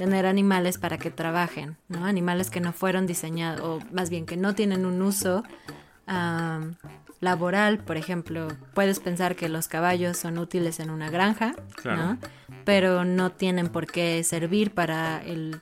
tener 0.00 0.24
animales 0.24 0.78
para 0.78 0.96
que 0.96 1.10
trabajen, 1.10 1.76
¿no? 1.88 2.06
Animales 2.06 2.48
que 2.48 2.58
no 2.58 2.72
fueron 2.72 3.06
diseñados, 3.06 3.60
o 3.60 3.80
más 3.92 4.08
bien 4.08 4.24
que 4.24 4.38
no 4.38 4.54
tienen 4.54 4.86
un 4.86 5.02
uso 5.02 5.44
laboral, 7.20 7.80
por 7.80 7.98
ejemplo, 7.98 8.48
puedes 8.72 8.98
pensar 8.98 9.36
que 9.36 9.50
los 9.50 9.68
caballos 9.68 10.16
son 10.16 10.38
útiles 10.38 10.80
en 10.80 10.88
una 10.88 11.10
granja, 11.10 11.54
¿no? 11.84 12.16
Pero 12.64 13.04
no 13.04 13.30
tienen 13.32 13.68
por 13.68 13.86
qué 13.86 14.24
servir 14.24 14.72
para 14.72 15.22
el, 15.22 15.60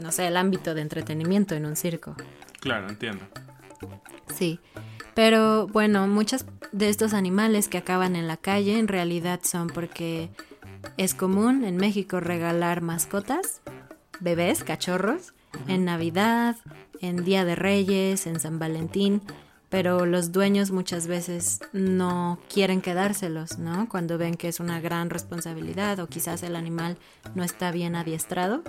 no 0.00 0.10
sé, 0.10 0.26
el 0.26 0.36
ámbito 0.36 0.74
de 0.74 0.80
entretenimiento 0.82 1.54
en 1.54 1.64
un 1.64 1.76
circo. 1.76 2.16
Claro, 2.58 2.88
entiendo. 2.88 3.24
Sí. 4.34 4.58
Pero 5.14 5.68
bueno, 5.68 6.08
muchos 6.08 6.46
de 6.72 6.88
estos 6.88 7.14
animales 7.14 7.68
que 7.68 7.78
acaban 7.78 8.16
en 8.16 8.26
la 8.26 8.38
calle 8.38 8.80
en 8.80 8.88
realidad 8.88 9.38
son 9.44 9.68
porque 9.68 10.30
es 10.96 11.14
común 11.14 11.64
en 11.64 11.76
México 11.76 12.20
regalar 12.20 12.80
mascotas, 12.80 13.62
bebés, 14.20 14.64
cachorros, 14.64 15.34
en 15.68 15.84
Navidad, 15.84 16.56
en 17.00 17.24
Día 17.24 17.44
de 17.44 17.54
Reyes, 17.54 18.26
en 18.26 18.40
San 18.40 18.58
Valentín, 18.58 19.22
pero 19.68 20.04
los 20.04 20.32
dueños 20.32 20.70
muchas 20.70 21.06
veces 21.06 21.60
no 21.72 22.38
quieren 22.52 22.82
quedárselos, 22.82 23.58
¿no? 23.58 23.88
Cuando 23.88 24.18
ven 24.18 24.34
que 24.34 24.48
es 24.48 24.60
una 24.60 24.80
gran 24.80 25.08
responsabilidad 25.08 25.98
o 25.98 26.08
quizás 26.08 26.42
el 26.42 26.56
animal 26.56 26.98
no 27.34 27.42
está 27.42 27.70
bien 27.70 27.96
adiestrado. 27.96 28.62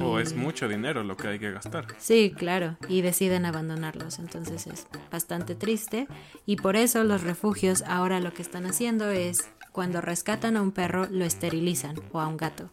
O 0.00 0.18
es 0.18 0.34
mucho 0.34 0.68
dinero 0.68 1.02
lo 1.02 1.16
que 1.16 1.28
hay 1.28 1.38
que 1.38 1.50
gastar. 1.50 1.86
Sí, 1.98 2.32
claro, 2.36 2.76
y 2.88 3.00
deciden 3.00 3.46
abandonarlos, 3.46 4.18
entonces 4.18 4.66
es 4.66 4.86
bastante 5.10 5.54
triste 5.54 6.06
y 6.44 6.56
por 6.56 6.76
eso 6.76 7.04
los 7.04 7.22
refugios 7.22 7.82
ahora 7.86 8.20
lo 8.20 8.34
que 8.34 8.42
están 8.42 8.66
haciendo 8.66 9.10
es 9.10 9.48
cuando 9.72 10.00
rescatan 10.00 10.56
a 10.56 10.62
un 10.62 10.72
perro 10.72 11.06
lo 11.10 11.24
esterilizan 11.24 11.96
o 12.12 12.20
a 12.20 12.26
un 12.26 12.36
gato. 12.36 12.70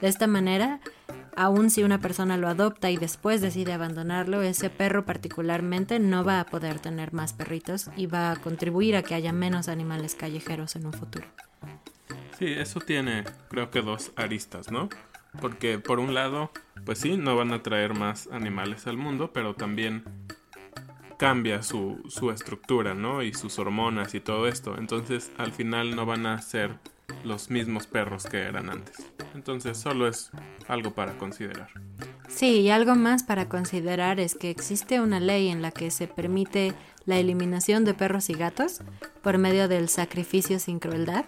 De 0.00 0.08
esta 0.08 0.26
manera, 0.26 0.80
aun 1.36 1.70
si 1.70 1.82
una 1.82 2.00
persona 2.00 2.36
lo 2.36 2.48
adopta 2.48 2.90
y 2.90 2.96
después 2.96 3.40
decide 3.40 3.72
abandonarlo, 3.72 4.42
ese 4.42 4.70
perro 4.70 5.04
particularmente 5.04 5.98
no 5.98 6.24
va 6.24 6.40
a 6.40 6.46
poder 6.46 6.80
tener 6.80 7.12
más 7.12 7.32
perritos 7.32 7.90
y 7.96 8.06
va 8.06 8.32
a 8.32 8.36
contribuir 8.36 8.96
a 8.96 9.02
que 9.02 9.14
haya 9.14 9.32
menos 9.32 9.68
animales 9.68 10.14
callejeros 10.14 10.76
en 10.76 10.86
un 10.86 10.92
futuro. 10.92 11.26
Sí, 12.38 12.46
eso 12.46 12.80
tiene 12.80 13.24
creo 13.48 13.70
que 13.70 13.82
dos 13.82 14.12
aristas, 14.16 14.70
¿no? 14.70 14.88
Porque 15.40 15.78
por 15.78 15.98
un 15.98 16.14
lado, 16.14 16.50
pues 16.84 16.98
sí, 16.98 17.16
no 17.16 17.36
van 17.36 17.52
a 17.52 17.62
traer 17.62 17.94
más 17.94 18.28
animales 18.32 18.86
al 18.86 18.96
mundo, 18.96 19.32
pero 19.32 19.54
también 19.54 20.04
cambia 21.16 21.62
su, 21.62 22.02
su 22.08 22.30
estructura, 22.30 22.94
¿no? 22.94 23.22
Y 23.22 23.32
sus 23.32 23.58
hormonas 23.58 24.14
y 24.14 24.20
todo 24.20 24.46
esto. 24.46 24.76
Entonces 24.78 25.30
al 25.38 25.52
final 25.52 25.96
no 25.96 26.06
van 26.06 26.26
a 26.26 26.40
ser 26.42 26.78
los 27.24 27.50
mismos 27.50 27.86
perros 27.86 28.24
que 28.24 28.38
eran 28.38 28.70
antes. 28.70 28.96
Entonces 29.34 29.76
solo 29.78 30.08
es 30.08 30.30
algo 30.68 30.94
para 30.94 31.18
considerar. 31.18 31.68
Sí, 32.28 32.60
y 32.60 32.70
algo 32.70 32.94
más 32.94 33.22
para 33.22 33.48
considerar 33.48 34.20
es 34.20 34.34
que 34.34 34.50
existe 34.50 35.00
una 35.00 35.20
ley 35.20 35.48
en 35.48 35.62
la 35.62 35.70
que 35.70 35.90
se 35.90 36.06
permite 36.06 36.74
la 37.04 37.18
eliminación 37.18 37.84
de 37.84 37.94
perros 37.94 38.30
y 38.30 38.34
gatos 38.34 38.80
por 39.22 39.38
medio 39.38 39.68
del 39.68 39.88
sacrificio 39.88 40.58
sin 40.58 40.78
crueldad 40.80 41.24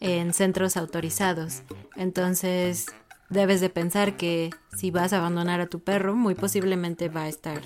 en 0.00 0.32
centros 0.32 0.76
autorizados. 0.76 1.62
Entonces, 1.96 2.86
debes 3.30 3.60
de 3.60 3.70
pensar 3.70 4.16
que 4.16 4.50
si 4.74 4.90
vas 4.90 5.12
a 5.12 5.18
abandonar 5.18 5.60
a 5.60 5.66
tu 5.66 5.80
perro, 5.80 6.14
muy 6.14 6.34
posiblemente 6.34 7.08
va 7.08 7.22
a 7.22 7.28
estar 7.28 7.60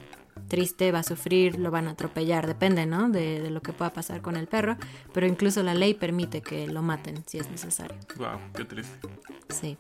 triste, 0.49 0.91
va 0.93 1.01
a 1.01 1.03
sufrir, 1.03 1.59
lo 1.59 1.71
van 1.71 1.89
a 1.89 1.93
atropellar, 1.93 2.47
depende, 2.47 2.87
¿no? 2.87 3.09
De, 3.09 3.51
lo 3.51 3.63
que 3.63 3.73
pueda 3.73 3.93
pasar 3.93 4.21
con 4.21 4.37
el 4.37 4.47
perro, 4.47 4.77
pero 5.13 5.27
incluso 5.27 5.63
la 5.63 5.75
ley 5.75 5.95
permite 5.95 6.41
que 6.41 6.67
lo 6.67 6.83
maten 6.83 7.23
si 7.27 7.39
es 7.39 7.51
necesario. 7.51 7.97
Wow, 8.17 8.39
qué 8.55 8.65
triste. 8.65 9.09
Sí. 9.49 9.79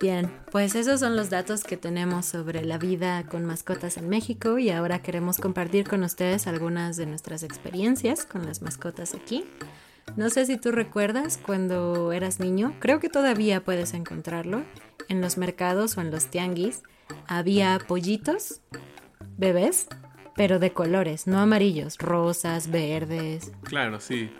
Bien, 0.00 0.30
pues 0.50 0.74
esos 0.74 1.00
son 1.00 1.16
los 1.16 1.30
datos 1.30 1.62
que 1.62 1.76
tenemos 1.76 2.26
sobre 2.26 2.64
la 2.64 2.78
vida 2.78 3.24
con 3.24 3.44
mascotas 3.44 3.96
en 3.96 4.08
México 4.08 4.58
y 4.58 4.70
ahora 4.70 5.02
queremos 5.02 5.38
compartir 5.38 5.88
con 5.88 6.02
ustedes 6.02 6.46
algunas 6.46 6.96
de 6.96 7.06
nuestras 7.06 7.42
experiencias 7.42 8.26
con 8.26 8.44
las 8.44 8.60
mascotas 8.60 9.14
aquí. 9.14 9.44
No 10.16 10.30
sé 10.30 10.46
si 10.46 10.58
tú 10.58 10.72
recuerdas 10.72 11.38
cuando 11.38 12.12
eras 12.12 12.38
niño, 12.38 12.74
creo 12.80 13.00
que 13.00 13.08
todavía 13.08 13.64
puedes 13.64 13.94
encontrarlo 13.94 14.62
en 15.08 15.20
los 15.20 15.38
mercados 15.38 15.96
o 15.96 16.00
en 16.00 16.10
los 16.10 16.26
tianguis. 16.26 16.82
Había 17.26 17.78
pollitos 17.86 18.60
bebés, 19.36 19.88
pero 20.34 20.58
de 20.58 20.72
colores, 20.72 21.26
no 21.26 21.38
amarillos, 21.38 21.98
rosas, 21.98 22.70
verdes. 22.70 23.52
Claro, 23.62 24.00
sí. 24.00 24.30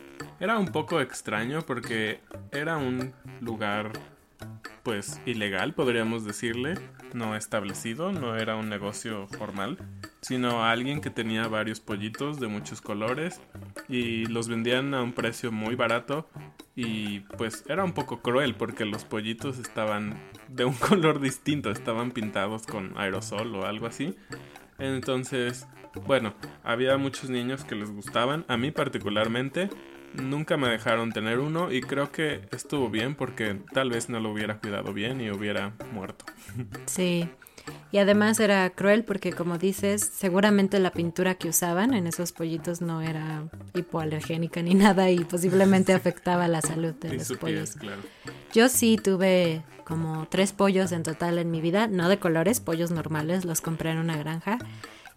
Era 0.40 0.58
un 0.58 0.66
poco 0.66 1.00
extraño 1.00 1.62
porque 1.62 2.20
era 2.52 2.76
un 2.76 3.12
lugar 3.40 3.92
pues 4.82 5.20
ilegal, 5.24 5.72
podríamos 5.72 6.24
decirle, 6.26 6.74
no 7.14 7.36
establecido, 7.36 8.12
no 8.12 8.36
era 8.36 8.54
un 8.56 8.68
negocio 8.68 9.26
formal, 9.28 9.78
sino 10.20 10.64
alguien 10.64 11.00
que 11.00 11.08
tenía 11.08 11.48
varios 11.48 11.80
pollitos 11.80 12.38
de 12.38 12.48
muchos 12.48 12.82
colores 12.82 13.40
y 13.88 14.26
los 14.26 14.48
vendían 14.48 14.92
a 14.92 15.02
un 15.02 15.14
precio 15.14 15.50
muy 15.50 15.74
barato 15.74 16.28
y 16.76 17.20
pues 17.38 17.64
era 17.68 17.82
un 17.82 17.92
poco 17.92 18.20
cruel 18.20 18.54
porque 18.54 18.84
los 18.84 19.04
pollitos 19.04 19.58
estaban 19.58 20.20
de 20.48 20.66
un 20.66 20.74
color 20.88 21.18
distinto, 21.18 21.70
estaban 21.70 22.10
pintados 22.10 22.66
con 22.66 22.92
aerosol 22.98 23.54
o 23.54 23.64
algo 23.64 23.86
así 23.86 24.14
entonces, 24.78 25.66
bueno, 26.06 26.34
había 26.62 26.96
muchos 26.96 27.30
niños 27.30 27.64
que 27.64 27.74
les 27.74 27.90
gustaban, 27.90 28.44
a 28.48 28.56
mí 28.56 28.70
particularmente. 28.70 29.70
Nunca 30.14 30.56
me 30.56 30.68
dejaron 30.68 31.10
tener 31.12 31.40
uno 31.40 31.72
y 31.72 31.80
creo 31.80 32.12
que 32.12 32.42
estuvo 32.52 32.88
bien 32.88 33.16
porque 33.16 33.58
tal 33.72 33.90
vez 33.90 34.08
no 34.08 34.20
lo 34.20 34.30
hubiera 34.30 34.58
cuidado 34.60 34.92
bien 34.92 35.20
y 35.20 35.30
hubiera 35.30 35.72
muerto. 35.92 36.24
Sí, 36.86 37.28
Y 37.90 37.98
además 37.98 38.38
era 38.38 38.68
cruel 38.70 39.04
porque, 39.04 39.32
como 39.32 39.58
dices, 39.58 40.02
seguramente 40.02 40.78
la 40.78 40.92
pintura 40.92 41.34
que 41.34 41.48
usaban 41.48 41.94
en 41.94 42.06
esos 42.06 42.30
pollitos 42.30 42.80
no 42.80 43.00
era 43.00 43.44
hipoalergénica 43.74 44.62
ni 44.62 44.74
nada 44.74 45.10
y 45.10 45.24
posiblemente 45.24 45.92
afectaba 45.94 46.46
la 46.46 46.60
salud 46.60 46.94
de 46.94 47.14
los 47.14 47.32
pollos. 47.32 47.74
claro. 47.74 48.02
Yo 48.52 48.68
sí 48.68 48.98
tuve 49.02 49.62
como 49.84 50.26
tres 50.28 50.52
pollos 50.52 50.92
en 50.92 51.02
total 51.02 51.38
en 51.38 51.50
mi 51.50 51.60
vida, 51.60 51.86
no 51.86 52.08
de 52.08 52.18
colores, 52.18 52.60
pollos 52.60 52.90
normales, 52.90 53.44
los 53.44 53.60
compré 53.60 53.90
en 53.90 53.98
una 53.98 54.16
granja. 54.16 54.58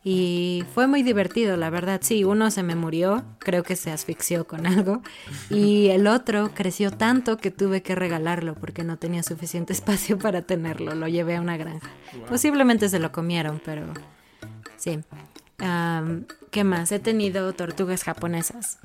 Y 0.03 0.63
fue 0.73 0.87
muy 0.87 1.03
divertido, 1.03 1.57
la 1.57 1.69
verdad. 1.69 1.99
Sí, 2.01 2.23
uno 2.23 2.49
se 2.49 2.63
me 2.63 2.75
murió, 2.75 3.25
creo 3.39 3.63
que 3.63 3.75
se 3.75 3.91
asfixió 3.91 4.47
con 4.47 4.65
algo. 4.65 5.01
Y 5.49 5.87
el 5.87 6.07
otro 6.07 6.51
creció 6.53 6.91
tanto 6.91 7.35
que 7.35 7.51
tuve 7.51 7.81
que 7.81 7.93
regalarlo 7.93 8.55
porque 8.55 8.83
no 8.85 8.97
tenía 8.97 9.23
suficiente 9.23 9.73
espacio 9.73 10.17
para 10.17 10.43
tenerlo. 10.43 10.95
Lo 10.95 11.07
llevé 11.07 11.35
a 11.35 11.41
una 11.41 11.57
granja. 11.57 11.89
Posiblemente 12.29 12.87
se 12.87 12.99
lo 12.99 13.11
comieron, 13.11 13.61
pero 13.65 13.85
sí. 14.77 14.99
Am, 15.57 16.25
¿Qué 16.51 16.63
más? 16.63 16.91
He 16.91 16.99
tenido 16.99 17.51
tortugas 17.53 18.03
japonesas 18.03 18.79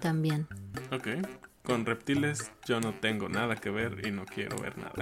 también. 0.00 0.46
Ok. 0.90 1.08
Con 1.62 1.86
reptiles 1.86 2.50
yo 2.66 2.80
no 2.80 2.92
tengo 2.92 3.28
nada 3.28 3.54
que 3.54 3.70
ver 3.70 4.04
y 4.04 4.10
no 4.10 4.24
quiero 4.24 4.56
ver 4.58 4.76
nada. 4.78 4.92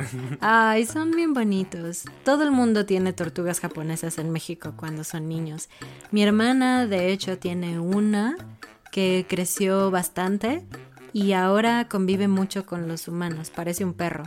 Ay, 0.40 0.84
son 0.84 1.10
bien 1.12 1.32
bonitos. 1.32 2.04
Todo 2.24 2.42
el 2.42 2.50
mundo 2.50 2.84
tiene 2.84 3.14
tortugas 3.14 3.60
japonesas 3.60 4.18
en 4.18 4.30
México 4.30 4.74
cuando 4.76 5.02
son 5.02 5.26
niños. 5.26 5.70
Mi 6.10 6.22
hermana, 6.22 6.86
de 6.86 7.12
hecho, 7.12 7.38
tiene 7.38 7.80
una 7.80 8.36
que 8.92 9.24
creció 9.26 9.90
bastante 9.90 10.62
y 11.14 11.32
ahora 11.32 11.88
convive 11.88 12.28
mucho 12.28 12.66
con 12.66 12.88
los 12.88 13.08
humanos. 13.08 13.50
Parece 13.50 13.84
un 13.84 13.94
perro. 13.94 14.24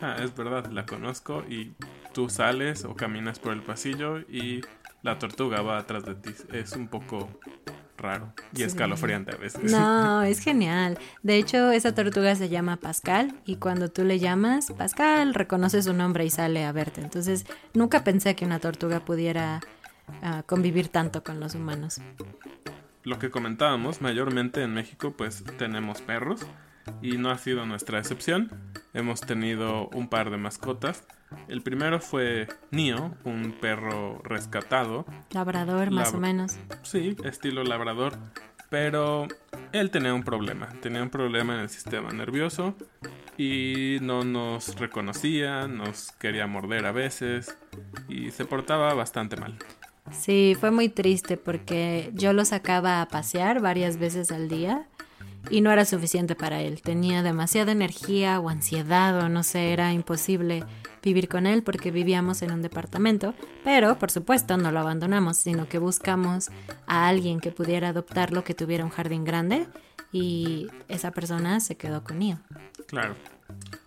ah, 0.00 0.16
es 0.22 0.34
verdad, 0.34 0.66
la 0.72 0.86
conozco 0.86 1.44
y 1.48 1.74
tú 2.14 2.30
sales 2.30 2.84
o 2.86 2.94
caminas 2.96 3.38
por 3.38 3.52
el 3.52 3.62
pasillo 3.62 4.20
y 4.20 4.62
la 5.02 5.18
tortuga 5.18 5.60
va 5.60 5.78
atrás 5.78 6.04
de 6.04 6.14
ti. 6.14 6.30
Es 6.52 6.72
un 6.72 6.88
poco 6.88 7.28
raro 7.96 8.32
y 8.54 8.62
escalofriante 8.62 9.32
a 9.34 9.36
veces. 9.36 9.70
No, 9.70 10.22
es 10.24 10.40
genial. 10.40 10.98
De 11.22 11.36
hecho, 11.36 11.70
esa 11.70 11.94
tortuga 11.94 12.34
se 12.34 12.48
llama 12.48 12.76
Pascal 12.76 13.34
y 13.44 13.56
cuando 13.56 13.88
tú 13.88 14.04
le 14.04 14.18
llamas, 14.18 14.72
Pascal 14.72 15.34
reconoce 15.34 15.82
su 15.82 15.92
nombre 15.92 16.24
y 16.24 16.30
sale 16.30 16.64
a 16.64 16.72
verte. 16.72 17.00
Entonces, 17.00 17.46
nunca 17.74 18.04
pensé 18.04 18.34
que 18.34 18.44
una 18.44 18.58
tortuga 18.58 19.04
pudiera 19.04 19.60
ah, 20.22 20.42
convivir 20.46 20.88
tanto 20.88 21.22
con 21.22 21.40
los 21.40 21.54
humanos. 21.54 22.00
Lo 23.06 23.18
que 23.20 23.30
comentábamos, 23.30 24.00
mayormente 24.00 24.62
en 24.62 24.74
México 24.74 25.14
pues 25.16 25.44
tenemos 25.58 26.02
perros 26.02 26.44
y 27.02 27.18
no 27.18 27.30
ha 27.30 27.38
sido 27.38 27.64
nuestra 27.64 28.00
excepción. 28.00 28.50
Hemos 28.94 29.20
tenido 29.20 29.88
un 29.90 30.08
par 30.08 30.30
de 30.30 30.38
mascotas. 30.38 31.04
El 31.48 31.62
primero 31.62 32.00
fue 32.00 32.48
Nio, 32.70 33.14
un 33.24 33.52
perro 33.60 34.20
rescatado. 34.24 35.04
Labrador, 35.30 35.90
más 35.90 36.12
Lab- 36.12 36.16
o 36.16 36.20
menos. 36.20 36.56
Sí, 36.82 37.16
estilo 37.24 37.62
labrador. 37.64 38.16
Pero 38.68 39.28
él 39.72 39.90
tenía 39.90 40.12
un 40.12 40.24
problema. 40.24 40.68
Tenía 40.82 41.02
un 41.02 41.10
problema 41.10 41.54
en 41.54 41.60
el 41.60 41.68
sistema 41.68 42.10
nervioso 42.10 42.74
y 43.38 43.98
no 44.00 44.24
nos 44.24 44.78
reconocía, 44.78 45.68
nos 45.68 46.10
quería 46.12 46.46
morder 46.46 46.86
a 46.86 46.92
veces 46.92 47.56
y 48.08 48.30
se 48.32 48.44
portaba 48.44 48.92
bastante 48.94 49.36
mal. 49.36 49.56
Sí, 50.10 50.56
fue 50.58 50.70
muy 50.70 50.88
triste 50.88 51.36
porque 51.36 52.10
yo 52.14 52.32
lo 52.32 52.44
sacaba 52.44 53.02
a 53.02 53.08
pasear 53.08 53.60
varias 53.60 53.98
veces 53.98 54.32
al 54.32 54.48
día 54.48 54.86
y 55.50 55.60
no 55.60 55.70
era 55.70 55.84
suficiente 55.84 56.34
para 56.34 56.60
él. 56.60 56.80
Tenía 56.82 57.22
demasiada 57.22 57.70
energía 57.72 58.40
o 58.40 58.48
ansiedad 58.48 59.16
o 59.22 59.28
no 59.28 59.42
sé, 59.42 59.72
era 59.72 59.92
imposible 59.92 60.64
vivir 61.06 61.28
con 61.28 61.46
él 61.46 61.62
porque 61.62 61.92
vivíamos 61.92 62.42
en 62.42 62.50
un 62.50 62.62
departamento, 62.62 63.32
pero 63.62 63.96
por 63.96 64.10
supuesto 64.10 64.56
no 64.56 64.72
lo 64.72 64.80
abandonamos, 64.80 65.36
sino 65.36 65.68
que 65.68 65.78
buscamos 65.78 66.50
a 66.88 67.06
alguien 67.06 67.38
que 67.38 67.52
pudiera 67.52 67.90
adoptarlo, 67.90 68.42
que 68.42 68.54
tuviera 68.54 68.84
un 68.84 68.90
jardín 68.90 69.24
grande 69.24 69.68
y 70.10 70.66
esa 70.88 71.12
persona 71.12 71.60
se 71.60 71.76
quedó 71.76 72.02
con. 72.02 72.16
Claro, 72.88 73.14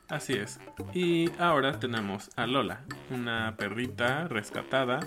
así 0.08 0.34
es. 0.34 0.60
Y 0.94 1.30
ahora 1.40 1.78
tenemos 1.80 2.30
a 2.38 2.48
Lola, 2.48 2.82
una 3.10 3.56
perrita 3.58 4.30
rescatada, 4.30 5.02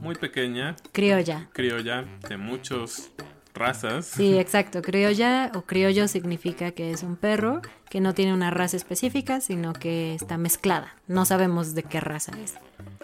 muy 0.00 0.16
pequeña, 0.16 0.74
Criolla. 0.90 1.48
criolla 1.52 2.04
de 2.28 2.36
muchas 2.38 3.12
razas. 3.54 4.06
Sí, 4.06 4.38
exacto. 4.38 4.82
Criolla 4.82 5.50
o 5.54 5.62
criollo 5.62 6.08
significa 6.08 6.72
que 6.72 6.90
es 6.90 7.02
un 7.02 7.16
perro 7.16 7.62
que 7.90 8.00
no 8.00 8.14
tiene 8.14 8.32
una 8.32 8.50
raza 8.50 8.76
específica, 8.76 9.40
sino 9.40 9.72
que 9.72 10.14
está 10.14 10.38
mezclada. 10.38 10.94
No 11.08 11.24
sabemos 11.24 11.74
de 11.74 11.82
qué 11.82 12.00
raza 12.00 12.32
es. 12.42 12.54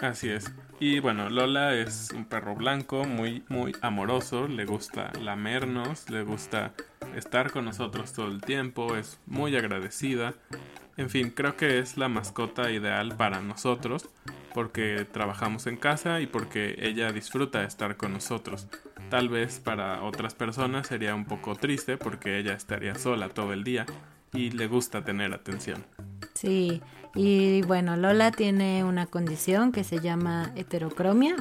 Así 0.01 0.31
es. 0.31 0.51
Y 0.81 1.01
bueno, 1.01 1.29
Lola 1.29 1.75
es 1.75 2.11
un 2.15 2.25
perro 2.25 2.55
blanco, 2.55 3.05
muy, 3.05 3.43
muy 3.49 3.75
amoroso, 3.83 4.47
le 4.47 4.65
gusta 4.65 5.13
lamernos, 5.21 6.09
le 6.09 6.23
gusta 6.23 6.73
estar 7.17 7.51
con 7.51 7.65
nosotros 7.65 8.13
todo 8.13 8.29
el 8.29 8.41
tiempo, 8.41 8.97
es 8.97 9.19
muy 9.27 9.57
agradecida. 9.57 10.35
En 10.97 11.11
fin, 11.11 11.31
creo 11.31 11.57
que 11.57 11.79
es 11.79 11.97
la 11.97 12.09
mascota 12.09 12.71
ideal 12.71 13.17
para 13.17 13.41
nosotros 13.41 14.09
porque 14.55 15.07
trabajamos 15.11 15.67
en 15.67 15.77
casa 15.77 16.21
y 16.21 16.27
porque 16.27 16.77
ella 16.81 17.13
disfruta 17.13 17.61
de 17.61 17.67
estar 17.67 17.97
con 17.97 18.13
nosotros. 18.13 18.67
Tal 19.11 19.31
vez 19.31 19.59
para 19.59 20.03
otras 20.03 20.35
personas 20.35 20.87
sería 20.87 21.14
un 21.14 21.25
poco 21.25 21.57
triste 21.57 21.97
porque 21.97 22.38
ella 22.38 22.53
estaría 22.53 22.94
sola 22.94 23.31
todo 23.31 23.55
el 23.55 23.64
día 23.64 23.87
y 24.35 24.51
le 24.51 24.66
gusta 24.66 25.03
tener 25.03 25.33
atención. 25.33 25.85
Sí, 26.35 26.83
y 27.14 27.62
bueno, 27.62 27.97
Lola 27.97 28.31
tiene 28.33 28.85
una 28.85 29.07
condición 29.07 29.73
que 29.73 29.83
se 29.83 30.01
llama 30.01 30.53
heterocromia 30.57 31.37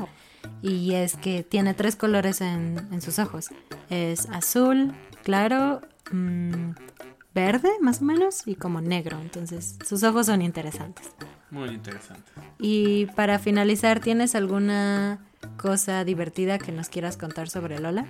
y 0.61 0.93
es 0.93 1.17
que 1.17 1.43
tiene 1.43 1.73
tres 1.73 1.97
colores 1.97 2.39
en, 2.39 2.87
en 2.91 3.01
sus 3.01 3.19
ojos. 3.19 3.49
Es 3.89 4.29
azul, 4.29 4.93
claro, 5.23 5.81
mm, 6.11 6.71
verde 7.35 7.69
más 7.81 8.01
o 8.01 8.05
menos 8.05 8.47
y 8.47 8.55
como 8.55 8.79
negro. 8.79 9.19
Entonces 9.19 9.77
sus 9.85 10.03
ojos 10.03 10.27
son 10.27 10.41
interesantes. 10.41 11.11
Muy 11.51 11.69
interesante. 11.69 12.31
Y 12.59 13.07
para 13.07 13.39
finalizar, 13.39 13.99
¿tienes 13.99 14.35
alguna 14.35 15.26
cosa 15.57 16.03
divertida 16.03 16.59
que 16.59 16.71
nos 16.71 16.89
quieras 16.89 17.17
contar 17.17 17.49
sobre 17.49 17.79
Lola? 17.79 18.05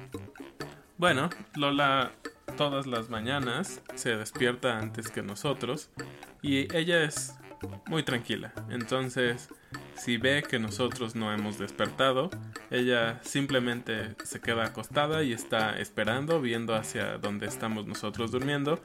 Bueno, 0.98 1.30
Lola 1.56 2.12
todas 2.58 2.88
las 2.88 3.10
mañanas 3.10 3.82
se 3.96 4.16
despierta 4.16 4.80
antes 4.80 5.10
que 5.10 5.22
nosotros 5.22 5.90
y 6.42 6.74
ella 6.76 7.04
es 7.04 7.36
muy 7.88 8.04
tranquila. 8.04 8.54
Entonces, 8.70 9.50
si 9.96 10.18
ve 10.18 10.44
que 10.48 10.60
nosotros 10.60 11.16
no 11.16 11.34
hemos 11.34 11.58
despertado, 11.58 12.30
ella 12.70 13.20
simplemente 13.24 14.16
se 14.24 14.40
queda 14.40 14.66
acostada 14.66 15.24
y 15.24 15.34
está 15.34 15.78
esperando, 15.80 16.42
viendo 16.42 16.76
hacia 16.76 17.18
donde 17.18 17.48
estamos 17.48 17.86
nosotros 17.86 18.32
durmiendo 18.32 18.82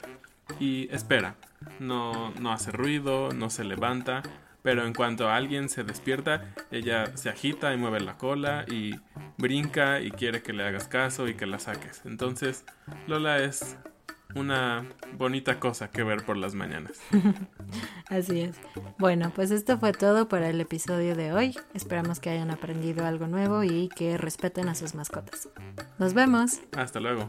y 0.58 0.88
espera. 0.94 1.36
No, 1.78 2.32
no 2.40 2.52
hace 2.52 2.72
ruido, 2.72 3.30
no 3.32 3.50
se 3.50 3.64
levanta, 3.64 4.22
pero 4.62 4.86
en 4.86 4.94
cuanto 4.94 5.28
alguien 5.28 5.68
se 5.68 5.84
despierta, 5.84 6.54
ella 6.70 7.16
se 7.16 7.28
agita 7.28 7.72
y 7.74 7.76
mueve 7.76 8.00
la 8.00 8.16
cola 8.16 8.64
y 8.68 8.94
brinca 9.38 10.00
y 10.00 10.10
quiere 10.10 10.42
que 10.42 10.52
le 10.52 10.64
hagas 10.64 10.88
caso 10.88 11.28
y 11.28 11.34
que 11.34 11.46
la 11.46 11.58
saques. 11.58 12.02
Entonces, 12.04 12.64
Lola 13.06 13.38
es 13.38 13.76
una 14.34 14.84
bonita 15.18 15.60
cosa 15.60 15.90
que 15.90 16.02
ver 16.02 16.24
por 16.24 16.36
las 16.36 16.54
mañanas. 16.54 17.00
Así 18.08 18.40
es. 18.40 18.56
Bueno, 18.98 19.32
pues 19.34 19.50
esto 19.50 19.78
fue 19.78 19.92
todo 19.92 20.28
para 20.28 20.48
el 20.48 20.60
episodio 20.60 21.14
de 21.14 21.32
hoy. 21.32 21.56
Esperamos 21.74 22.20
que 22.20 22.30
hayan 22.30 22.50
aprendido 22.50 23.06
algo 23.06 23.26
nuevo 23.26 23.62
y 23.64 23.88
que 23.88 24.16
respeten 24.16 24.68
a 24.68 24.74
sus 24.74 24.94
mascotas. 24.94 25.48
Nos 25.98 26.14
vemos. 26.14 26.60
Hasta 26.76 27.00
luego. 27.00 27.28